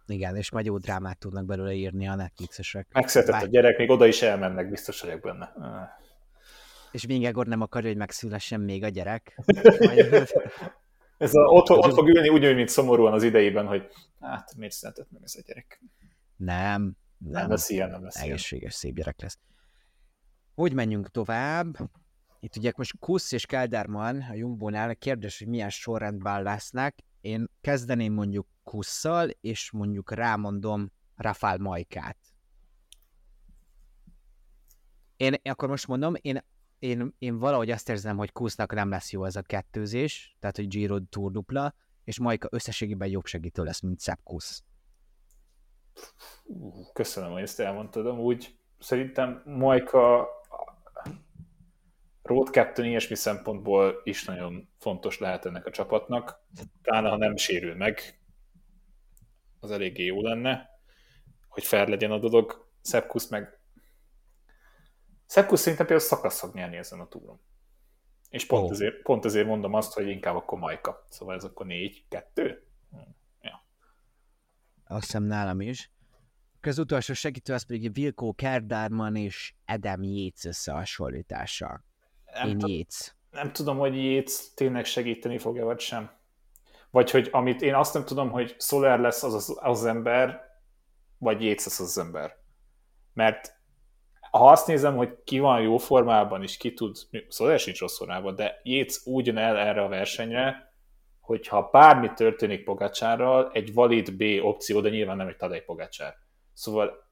[0.07, 2.89] Igen, és majd jó drámát tudnak belőle írni a Netflixesek.
[2.93, 3.43] Megszületett Bár...
[3.43, 5.53] a gyerek, még oda is elmennek, biztos vagyok benne.
[6.93, 9.39] És Vingegor nem akarja, hogy megszülessen még a gyerek.
[11.19, 13.87] Ez a, ott, ott fog ülni úgy, mint szomorúan az idejében, hogy
[14.21, 15.83] hát miért született meg ez a gyerek.
[16.37, 16.97] Nem.
[17.25, 19.39] Nem, lesz ilyen, nem lesz Egészséges, szép gyerek lesz.
[20.55, 21.77] Hogy menjünk tovább?
[22.41, 26.99] Itt ugye most Kusz és Kelderman a Jumbo-nál kérdés, hogy milyen sorrendben lesznek.
[27.21, 32.17] Én kezdeném mondjuk Kusszal, és mondjuk rámondom Rafál Majkát.
[35.17, 36.41] Én akkor most mondom, én
[36.83, 40.69] én, én valahogy azt érzem, hogy Kusznak nem lesz jó ez a kettőzés, tehát hogy
[40.69, 44.63] Giro Tour dupla, és Majka összességében jobb segítő lesz, mint Sepp Kusz.
[46.93, 48.07] Köszönöm, hogy ezt elmondtad.
[48.07, 50.29] Úgy szerintem Majka
[52.23, 56.41] road captain ilyesmi szempontból is nagyon fontos lehet ennek a csapatnak.
[56.83, 58.21] Talán, ha nem sérül meg,
[59.61, 60.71] az eléggé jó lenne,
[61.49, 62.71] hogy fel legyen a dolog.
[62.83, 63.63] Sepp Kusz meg
[65.33, 67.41] Szepkus szerintem például szakasz fog nyerni ezen a túron.
[68.31, 68.71] És pont, oh.
[68.71, 71.05] ezért, pont ezért mondom azt, hogy inkább akkor Majka.
[71.09, 71.93] Szóval ez akkor 4-2.
[72.41, 72.57] Ja.
[74.93, 75.91] Azt hiszem nálam is.
[76.61, 81.85] Az utolsó segítő az pedig Vilko Kerdárman és Adam Yates összehasonlítása.
[82.33, 83.15] Nem Én Yates.
[83.31, 86.11] Nem tudom, hogy Yates tényleg segíteni fog-e, vagy sem.
[86.91, 90.41] Vagy hogy amit én azt nem tudom, hogy Soler lesz az az, az ember,
[91.19, 92.37] vagy Yates az az ember.
[93.13, 93.61] Mert
[94.31, 96.97] ha azt nézem, hogy ki van jó formában, és ki tud,
[97.29, 100.72] szóval sincs rossz formában, de Jéz úgy jön el erre a versenyre,
[101.23, 106.15] hogy ha bármi történik Pogacsárral, egy valid B opció, de nyilván nem egy Tadej Pogacsár.
[106.53, 107.11] Szóval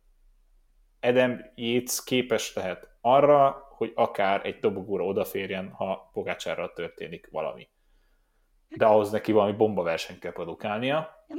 [1.00, 7.70] Edem Jéz képes lehet arra, hogy akár egy dobogóra odaférjen, ha Pogacsárral történik valami.
[8.68, 11.24] De ahhoz neki valami bombaversenyt kell produkálnia.
[11.26, 11.34] Oké,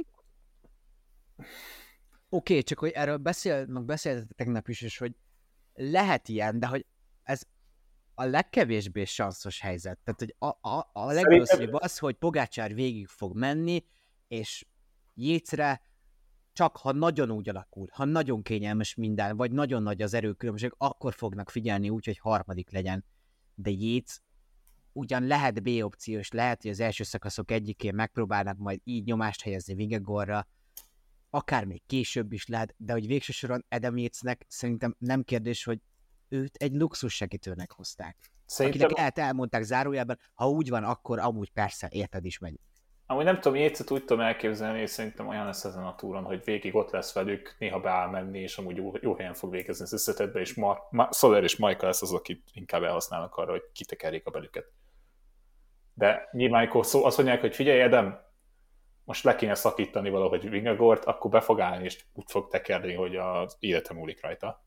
[2.28, 5.12] okay, csak hogy erről beszél, meg beszéltetek tegnap is, és hogy
[5.74, 6.86] lehet ilyen, de hogy
[7.22, 7.42] ez
[8.14, 9.98] a legkevésbé sanszos helyzet.
[10.04, 13.84] Tehát, hogy a, a, a legrosszabb az, hogy Pogácsár végig fog menni,
[14.28, 14.66] és
[15.14, 15.82] Jécre
[16.52, 21.14] csak ha nagyon úgy alakul, ha nagyon kényelmes minden, vagy nagyon nagy az erőkülönbség, akkor
[21.14, 23.04] fognak figyelni úgy, hogy harmadik legyen.
[23.54, 24.22] De Jéz
[24.92, 29.74] ugyan lehet B opciós, lehet, hogy az első szakaszok egyikén megpróbálnak majd így nyomást helyezni
[29.74, 30.48] Vingegorra,
[31.30, 35.80] akár még később is lehet, de hogy végső soron Adam Yatesnek szerintem nem kérdés, hogy
[36.32, 38.16] őt egy luxus segítőnek hozták.
[38.44, 38.80] Szerintem...
[38.82, 42.60] Akinek lehet elmondták zárójában, ha úgy van, akkor amúgy persze, érted is megy.
[43.06, 46.44] Amúgy nem tudom, Jécet úgy tudom elképzelni, és szerintem olyan lesz ezen a túron, hogy
[46.44, 49.92] végig ott lesz velük, néha beáll menni, és amúgy jó, jó helyen fog végezni az
[49.92, 54.26] összetetbe, és Ma, Ma, Soler és Michael lesz az, akit inkább elhasználnak arra, hogy kitekerjék
[54.26, 54.72] a belüket.
[55.94, 58.20] De nyilván, amikor szó, azt mondják, hogy figyelj, Edem,
[59.04, 63.16] most le kéne szakítani valahogy Vingagort, akkor be fog állni, és úgy fog tekerni, hogy
[63.16, 64.64] az életem múlik rajta.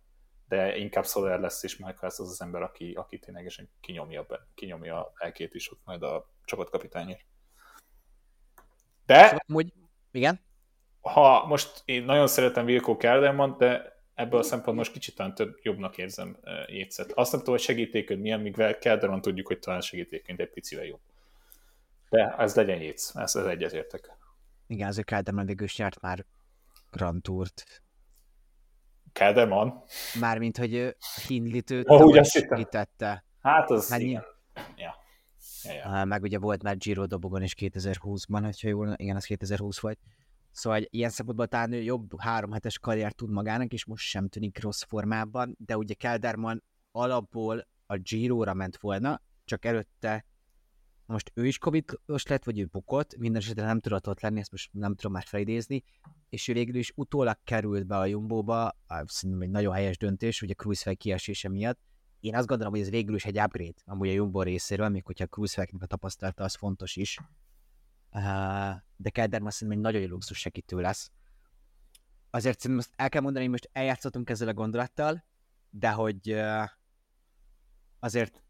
[0.47, 4.47] De inkább Soler lesz, és Michael lesz az az ember, aki, aki ténylegesen kinyomja, be,
[4.55, 7.25] kinyomja a elkét is ott majd a csapatkapitányért.
[9.05, 9.23] De...
[9.23, 9.73] Szóval, amúgy,
[10.11, 10.39] igen?
[11.01, 15.59] Ha most én nagyon szeretem Vilko Kelderman, de ebből a szempontból most kicsit talán több
[15.61, 16.37] jobbnak érzem
[16.67, 17.11] Jétszet.
[17.11, 20.99] Azt nem tudom, hogy segítéköd milyen, míg Kelderman tudjuk, hogy talán segítéként egy picivel jobb.
[22.09, 24.17] De ez legyen Jétsz, ez, ez egyetértek.
[24.67, 26.25] Igen, azért Kelderman végül is nyert már
[26.91, 27.83] Grand Tourt.
[29.16, 29.84] Kelderman?
[30.20, 30.95] Mármint, hogy
[31.28, 33.26] Hindlit őt oh, segítette.
[33.41, 34.24] Hát az hát, igen.
[34.76, 34.95] Ja.
[35.63, 36.05] Ja, ja.
[36.05, 39.99] Meg ugye volt már Giro dobogon is 2020-ban, hogyha jól, igen, az 2020 volt.
[40.51, 44.28] Szóval egy ilyen szempontból talán ő jobb három hetes karriert tud magának, és most sem
[44.28, 50.26] tűnik rossz formában, de ugye Kelderman alapból a Giro-ra ment volna, csak előtte
[51.06, 54.51] most ő is covidos lett, vagy ő bukott, minden esetre nem tudott ott lenni, ezt
[54.51, 55.84] most nem tudom már felidézni,
[56.30, 60.53] és ő végül is utólag került be a Jumbo-ba, szerintem egy nagyon helyes döntés, ugye
[60.53, 61.80] Cruisefej kiesése miatt.
[62.20, 65.26] Én azt gondolom, hogy ez végül is egy upgrade, amúgy a Jumbo részéről, még hogyha
[65.26, 67.20] Cruisefejnek a tapasztalata, az fontos is.
[68.97, 71.12] de Kelderman szerintem egy nagyon luxus segítő lesz.
[72.30, 75.26] Azért szerintem azt el kell mondani, hogy most eljátszottunk ezzel a gondolattal,
[75.70, 76.36] de hogy
[77.99, 78.44] azért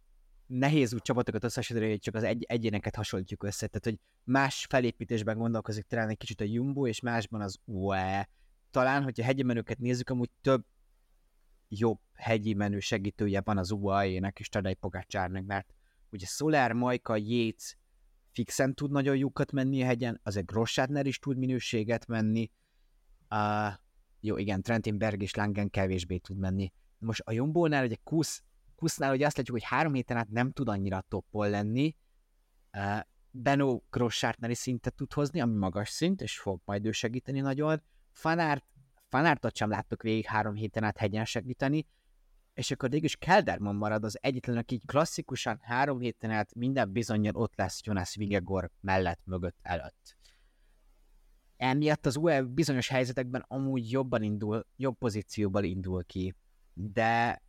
[0.48, 3.68] nehéz úgy csapatokat összehasonlítani, hogy csak az egy, egyéneket hasonlítjuk össze.
[3.68, 8.30] Tehát, hogy más felépítésben gondolkozik talán egy kicsit a Jumbo, és másban az UE.
[8.72, 10.66] Talán, hogyha hegyi menőket nézzük, amúgy több
[11.68, 15.74] jobb hegyi menő segítője van az UAE-nek és Tadej Pogácsárnak, mert
[16.10, 17.78] ugye Soler, Majka, Yates
[18.32, 22.52] fixen tud nagyon lyukat menni a hegyen, az egy Grossádner is tud minőséget menni,
[23.30, 23.74] uh,
[24.20, 26.72] jó, igen, Trentin Berg és Langen kevésbé tud menni.
[26.98, 28.44] Most a Jumbo-nál ugye Kusz
[28.76, 31.96] Kusznál ugye azt látjuk, hogy három héten át nem tud annyira toppol lenni,
[33.32, 37.84] Benó Grossártnál is szintet tud hozni, ami magas szint, és fog majd ő segíteni nagyon.
[38.12, 38.66] Fanárt,
[39.10, 41.88] Fanártot sem láttuk végig három héten át hegyen segíteni,
[42.54, 47.36] és akkor végül is Kelderman marad az egyetlen, aki klasszikusan három héten át minden bizonyal
[47.36, 50.18] ott lesz Jonas Vigegor mellett, mögött, előtt.
[51.58, 56.36] Emiatt az UE bizonyos helyzetekben amúgy jobban indul, jobb pozícióban indul ki,
[56.74, 57.42] de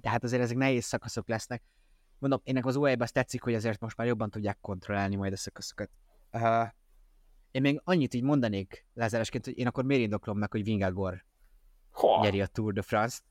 [0.00, 1.62] de hát azért ezek nehéz szakaszok lesznek.
[2.18, 5.36] Mondom, ennek az UAE-ben azt tetszik, hogy azért most már jobban tudják kontrollálni majd a
[5.36, 5.90] szakaszokat.
[6.32, 6.68] Uh,
[7.50, 11.24] én még annyit így mondanék lezárásként, hogy én akkor miért indoklom meg, hogy Vingagor
[11.90, 12.20] ha.
[12.22, 13.24] nyeri a Tour de France-t.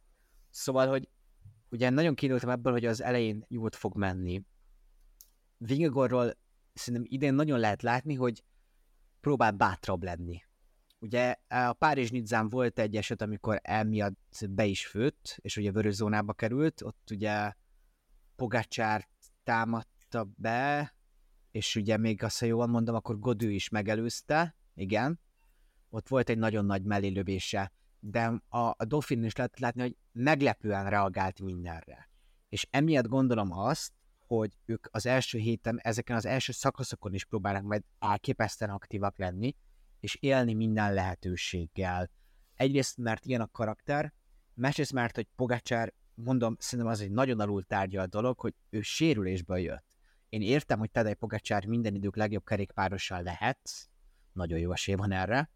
[0.49, 1.09] Szóval, hogy
[1.70, 4.43] ugye nagyon kiindultam ebből, hogy az elején jót fog menni.
[5.57, 6.38] Vingagorról
[6.74, 8.43] szerintem idén nagyon lehet látni, hogy
[9.20, 10.43] próbál bátrabb lenni.
[11.00, 15.93] Ugye a Párizs Nidzán volt egy eset, amikor emiatt be is főtt, és ugye vörös
[15.93, 17.54] zónába került, ott ugye
[18.36, 19.08] Pogácsár
[19.43, 20.93] támadta be,
[21.52, 25.20] és ugye még azt, ha jól mondom, akkor Godő is megelőzte, igen,
[25.89, 30.89] ott volt egy nagyon nagy mellélövése, de a, a Dauphin is lehet látni, hogy meglepően
[30.89, 32.10] reagált mindenre.
[32.50, 33.93] És emiatt gondolom azt,
[34.28, 39.56] hogy ők az első héten, ezeken az első szakaszokon is próbálnak majd elképesztően aktívak lenni,
[40.00, 42.10] és élni minden lehetőséggel.
[42.56, 44.14] Egyrészt, mert ilyen a karakter,
[44.54, 49.58] másrészt, mert, hogy Pogacsár, mondom, szerintem az egy nagyon alul tárgyal dolog, hogy ő sérülésből
[49.58, 49.97] jött.
[50.30, 53.89] Én értem, hogy Tadej Pogacsár minden idők legjobb kerékpárossal lehet,
[54.32, 55.50] nagyon jó esély van erre,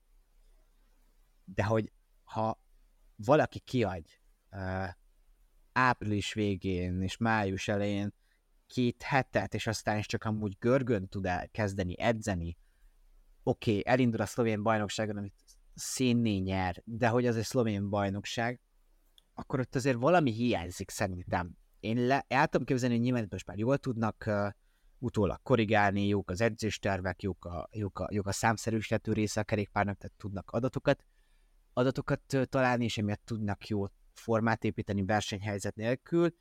[1.46, 1.91] de hogy
[2.24, 2.62] ha
[3.16, 4.20] valaki kiadj
[4.52, 4.88] uh,
[5.72, 8.14] április végén és május elején
[8.68, 12.58] két hetet, és aztán is csak amúgy görgön tud el kezdeni edzeni,
[13.44, 15.34] oké, okay, elindul a szlovén bajnokságon, amit
[15.76, 18.60] színné nyer, de hogy az egy szlovén bajnokság,
[19.34, 21.58] akkor ott azért valami hiányzik szerintem.
[21.80, 24.48] Én le, el tudom képzelni, hogy nyilván most már jól tudnak uh,
[25.00, 29.98] utólag korrigálni, jók az edzéstervek, jók a, jók a, jók a számszerűsítő része a kerékpárnak,
[29.98, 31.04] tehát tudnak adatokat,
[31.74, 36.36] adatokat találni, és emiatt tudnak jó formát építeni versenyhelyzet nélkül,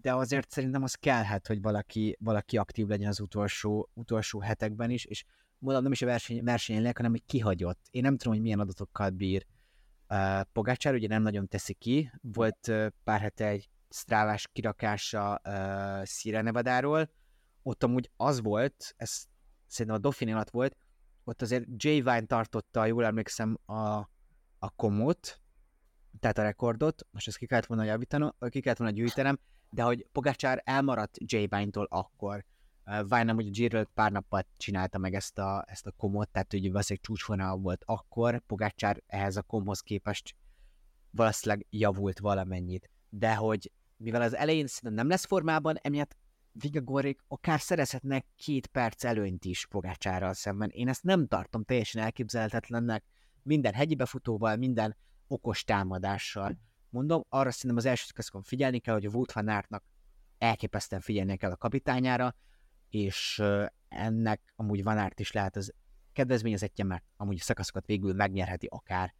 [0.00, 5.04] de azért szerintem az kellhet, hogy valaki, valaki aktív legyen az utolsó, utolsó hetekben is,
[5.04, 5.24] és
[5.58, 7.80] mondom, nem is a verseny, versenyen hanem hogy kihagyott.
[7.90, 9.46] Én nem tudom, hogy milyen adatokkal bír
[10.08, 12.10] uh, Pogácsár, ugye nem nagyon teszi ki.
[12.22, 17.10] Volt uh, pár hete egy strávás kirakása uh, Sierra Nevada-ról,
[17.62, 19.24] ott amúgy az volt, ez
[19.66, 20.76] szerintem a Dauphin alatt volt,
[21.24, 24.08] ott azért Jay Vine tartotta, jól emlékszem, a,
[24.58, 25.40] a komót,
[26.20, 29.38] tehát a rekordot, most ezt ki kellett volna javítanom, ki kellett volna gyűjtenem,
[29.70, 32.44] de hogy Pogácsár elmaradt Jay Vine-tól akkor.
[33.08, 36.70] Vájnám, hogy a Giro pár nappal csinálta meg ezt a, ezt a komot, tehát hogy
[36.70, 40.36] valószínűleg csúcsvonal volt akkor, Pogácsár ehhez a komhoz képest
[41.10, 42.90] valószínűleg javult valamennyit.
[43.08, 46.16] De hogy mivel az elején szerintem nem lesz formában, emiatt
[46.52, 50.68] Vigagorék akár szerezhetnek két perc előnyt is Pogácsárral szemben.
[50.68, 53.04] Én ezt nem tartom teljesen elképzelhetetlennek
[53.42, 56.58] minden hegyi befutóval, minden okos támadással.
[56.88, 59.72] Mondom, arra szerintem az első szakaszon figyelni kell, hogy a Wout van
[60.38, 62.34] elképesztően figyelni kell a kapitányára,
[63.04, 63.42] és
[63.88, 65.74] ennek amúgy Van Aert is lehet az
[66.12, 69.14] kedvezményezetje, mert amúgy szakaszokat végül megnyerheti akár,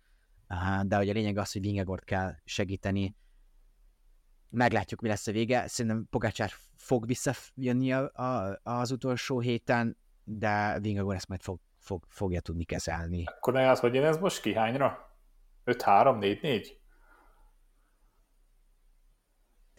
[0.83, 3.17] de hogy a lényeg az, hogy Vingegort kell segíteni,
[4.51, 5.67] meglátjuk, mi lesz a vége.
[5.67, 12.05] Szerintem Pogácsár fog visszajönni a, a, az utolsó héten, de Vingegor ezt majd fog, fog,
[12.09, 13.25] fogja tudni kezelni.
[13.27, 15.19] Akkor ne az, hogy én ez most kihányra?
[15.65, 16.39] 5-3,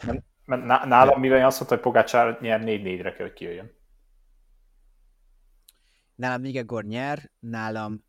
[0.03, 0.15] 4-4?
[0.45, 3.76] Mert nálam mivel azt mondta, hogy Pogácsár nyer 4-4-re kell, hogy kijöjjön.
[6.18, 8.05] Nálam Vigegor nyer, nálam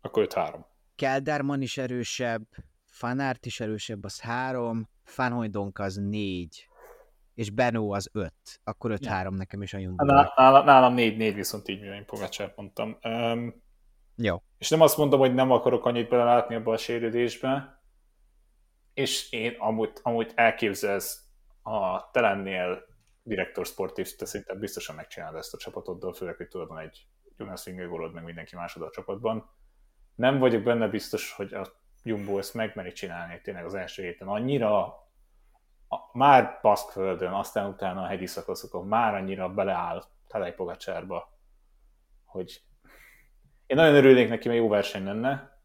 [0.00, 0.64] akkor 5-3.
[0.96, 2.42] Kelderman is erősebb,
[2.84, 6.68] Fanárt is erősebb, az 3, Fanhojdonk az 4,
[7.34, 8.32] és Benó az 5.
[8.64, 9.30] Akkor 5-3 ja.
[9.30, 10.04] nekem is a Jumbo.
[10.04, 12.98] Nálam, nálam 4-4 viszont így, mivel én Pogácsár mondtam.
[13.02, 13.62] Um,
[14.16, 14.42] Jó.
[14.58, 17.82] És nem azt mondom, hogy nem akarok annyit belelátni abba a sérülésbe,
[18.94, 21.24] és én amúgy, amúgy elképzelsz
[21.62, 22.82] a te lennél
[23.30, 27.06] direktor sportív, te szinte biztosan megcsinálod ezt a csapatoddal, főleg, hogy tudod, van egy
[27.36, 29.50] Jonas Vingegaard, meg mindenki másod a csapatban.
[30.14, 31.66] Nem vagyok benne biztos, hogy a
[32.02, 34.28] Jumbo ezt megmeri csinálni tényleg az első héten.
[34.28, 34.84] Annyira
[35.88, 41.38] a, már Baszkföldön, aztán utána a hegyi szakaszokon már annyira beleáll Tadej Pogacsárba,
[42.24, 42.62] hogy
[43.66, 45.58] én nagyon örülnék neki, mert jó verseny lenne.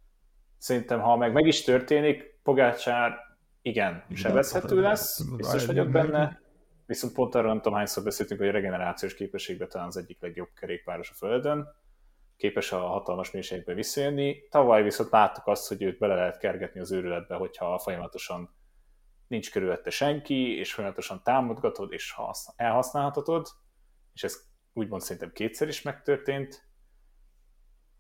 [0.58, 3.18] Szerintem, ha meg meg is történik, Pogácsár
[3.62, 6.44] igen, sebezhető lesz, biztos vagyok benne,
[6.86, 10.50] viszont pont arra nem tudom hányszor beszéltünk, hogy a regenerációs képességben talán az egyik legjobb
[10.54, 11.68] kerékpáros a Földön,
[12.38, 14.48] képes a hatalmas mélységbe visszajönni.
[14.50, 18.56] Tavaly viszont láttuk azt, hogy őt bele lehet kergetni az őrületbe, hogyha folyamatosan
[19.28, 22.16] nincs körülötte senki, és folyamatosan támogatod, és
[22.56, 23.48] elhasználhatod,
[24.14, 24.36] és ez
[24.74, 26.68] úgymond szerintem kétszer is megtörtént.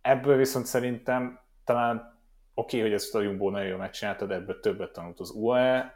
[0.01, 1.97] Ebből viszont szerintem talán
[2.53, 5.93] oké, okay, hogy ezt a Jumbo nagyon jól megcsináltad, ebből többet tanult az UAE,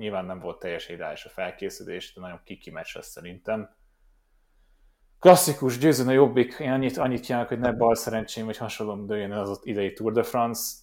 [0.00, 3.74] nyilván nem volt teljesen ideális a felkészülés, de nagyon kiki meccs lesz szerintem.
[5.18, 9.32] Klasszikus, győzőn a jobbik, én annyit, annyit kívánok, hogy ne bal szerencsém, vagy hasonlóan dőljön
[9.32, 10.76] az ott idei Tour de France.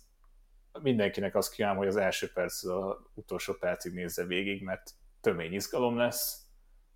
[0.81, 4.91] Mindenkinek azt kívánom, hogy az első perc az utolsó percig nézze végig, mert
[5.21, 6.45] tömény izgalom lesz,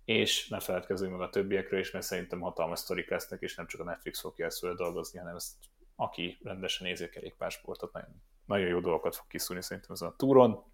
[0.04, 3.80] és ne feledkezzünk meg a többiekről is, mert szerintem hatalmas sztorik lesznek, és nem csak
[3.80, 5.54] a Netflix fogja ezt dolgozni, hanem ezt
[5.96, 10.71] aki rendesen nézi a kerékpársportot, nagyon, nagyon jó dolgokat fog kiszúrni szerintem ezen a túron,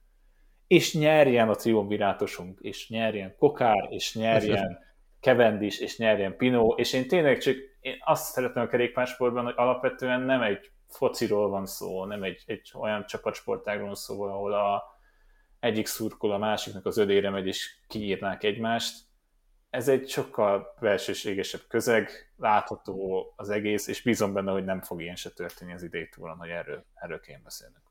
[0.69, 4.79] és nyerjen a triumvirátosunk, és nyerjen Kokár, és nyerjen
[5.21, 10.21] Kevendis, és nyerjen Pino, és én tényleg csak én azt szeretném a kerékpársportban, hogy alapvetően
[10.21, 14.83] nem egy fociról van szó, nem egy, egy olyan csapatsportágról szó, ahol a
[15.61, 19.07] egyik szurkol a másiknak az ödére megy, és kiírnák egymást,
[19.71, 25.17] ez egy sokkal belsőségesebb közeg, látható az egész, és bízom benne, hogy nem fog ilyen
[25.17, 27.88] se történni az idei túron, hogy erről, erről kéne beszélnünk.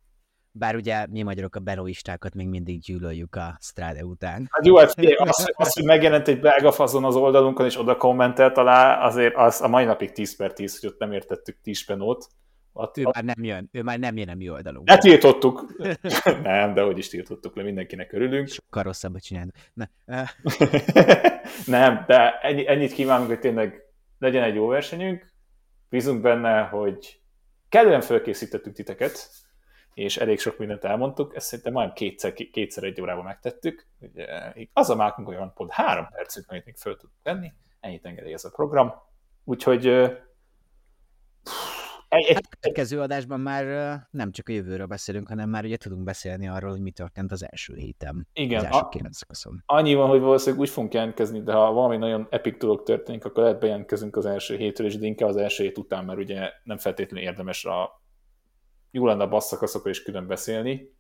[0.58, 4.48] Bár ugye mi magyarok a beroistákat még mindig gyűlöljük a Strade után.
[4.52, 8.58] Hát jó, hát az, az, hogy megjelent egy belga fazon az oldalunkon, és oda kommentelt
[8.58, 12.28] alá, azért az a mai napig 10 per 10, hogy ott nem értettük Tispenót.
[12.74, 13.14] Ott, ő ott...
[13.14, 14.88] már nem jön, ő már nem jön a mi oldalunkon.
[14.88, 15.66] Hát tiltottuk.
[16.44, 18.48] nem, de hogy is tiltottuk le, mindenkinek örülünk.
[18.48, 19.52] Sokkal rosszabbat csinálni.
[19.74, 19.86] Ne.
[21.78, 23.82] nem, de ennyi, ennyit kívánunk, hogy tényleg
[24.20, 25.34] legyen egy jó versenyünk.
[25.90, 27.20] Bízunk benne, hogy
[27.70, 29.30] kellően fölkészítettük titeket,
[29.98, 33.86] és elég sok mindent elmondtuk, ezt szerintem majd kétszer, kétszer egy órában megtettük.
[34.00, 38.06] Ugye, az a mákunk, hogy van pont három percünk, amit még föl tudunk tenni, ennyit
[38.06, 38.94] engedély ez a program.
[39.44, 40.26] Úgyhogy egy,
[42.10, 42.34] egy...
[42.34, 43.66] Hát, következő adásban már
[44.12, 47.46] nem csak a jövőről beszélünk, hanem már ugye tudunk beszélni arról, hogy mi történt az
[47.52, 48.28] első héten.
[48.34, 49.64] Igen, az első a...
[49.66, 53.44] annyi van, hogy valószínűleg úgy fogunk jelentkezni, de ha valami nagyon epic dolog történik, akkor
[53.44, 57.28] lehet bejelentkezünk az első hétről, és inkább az első hét után, mert ugye nem feltétlenül
[57.28, 58.06] érdemes a
[58.92, 60.94] jó lenne a basszakaszokról is külön beszélni,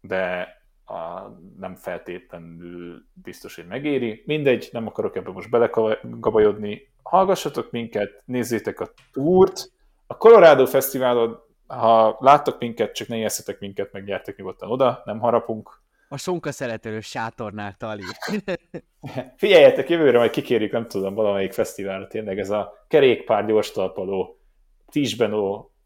[0.00, 0.48] de
[0.84, 4.22] a, nem feltétlenül biztos, hogy megéri.
[4.26, 6.88] Mindegy, nem akarok ebbe most belegabajodni.
[7.02, 9.72] Hallgassatok minket, nézzétek a túrt,
[10.06, 15.18] a Colorado Fesztiválon, ha láttok minket, csak ne ijesztetek minket, meg gyertek nyugodtan oda, nem
[15.18, 15.80] harapunk.
[16.08, 18.02] A sonka szeretős sátornál tali.
[19.36, 24.40] Figyeljetek, jövőre majd kikérjük, nem tudom, valamelyik fesztiválra tényleg ez a kerékpár gyors talpaló,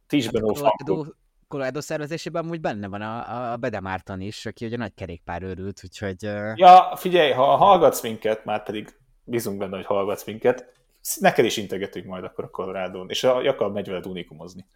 [0.06, 1.12] tízsbenó, tízsbenó hát Colorado,
[1.48, 6.22] Colorado szervezésében úgy benne van a, a Bedemárton is, aki ugye nagy kerékpár őrült, úgyhogy...
[6.54, 10.72] Ja, figyelj, ha hallgatsz minket, már pedig bízunk benne, hogy hallgatsz minket.
[11.18, 14.66] Neked is integetünk majd akkor a Colorado-n, és a Jakab megy veled unikumozni.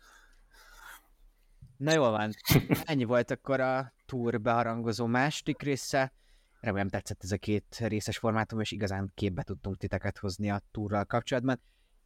[1.77, 2.31] Na jól van.
[2.85, 6.13] Ennyi volt akkor a túr beharangozó második része.
[6.61, 11.05] Remélem tetszett ez a két részes formátum, és igazán képbe tudtunk titeket hozni a túrral
[11.05, 11.61] kapcsolatban.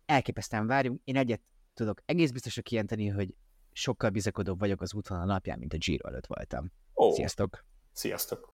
[0.07, 1.01] Elképesztően várjunk.
[1.05, 1.41] Én egyet
[1.75, 3.35] tudok egész biztosan kijelenteni, hogy
[3.73, 6.73] sokkal bizakodóbb vagyok az útvonal napján, mint a Giro előtt voltam.
[6.95, 7.65] Ó, Sziasztok!
[7.93, 8.49] Sziasztok!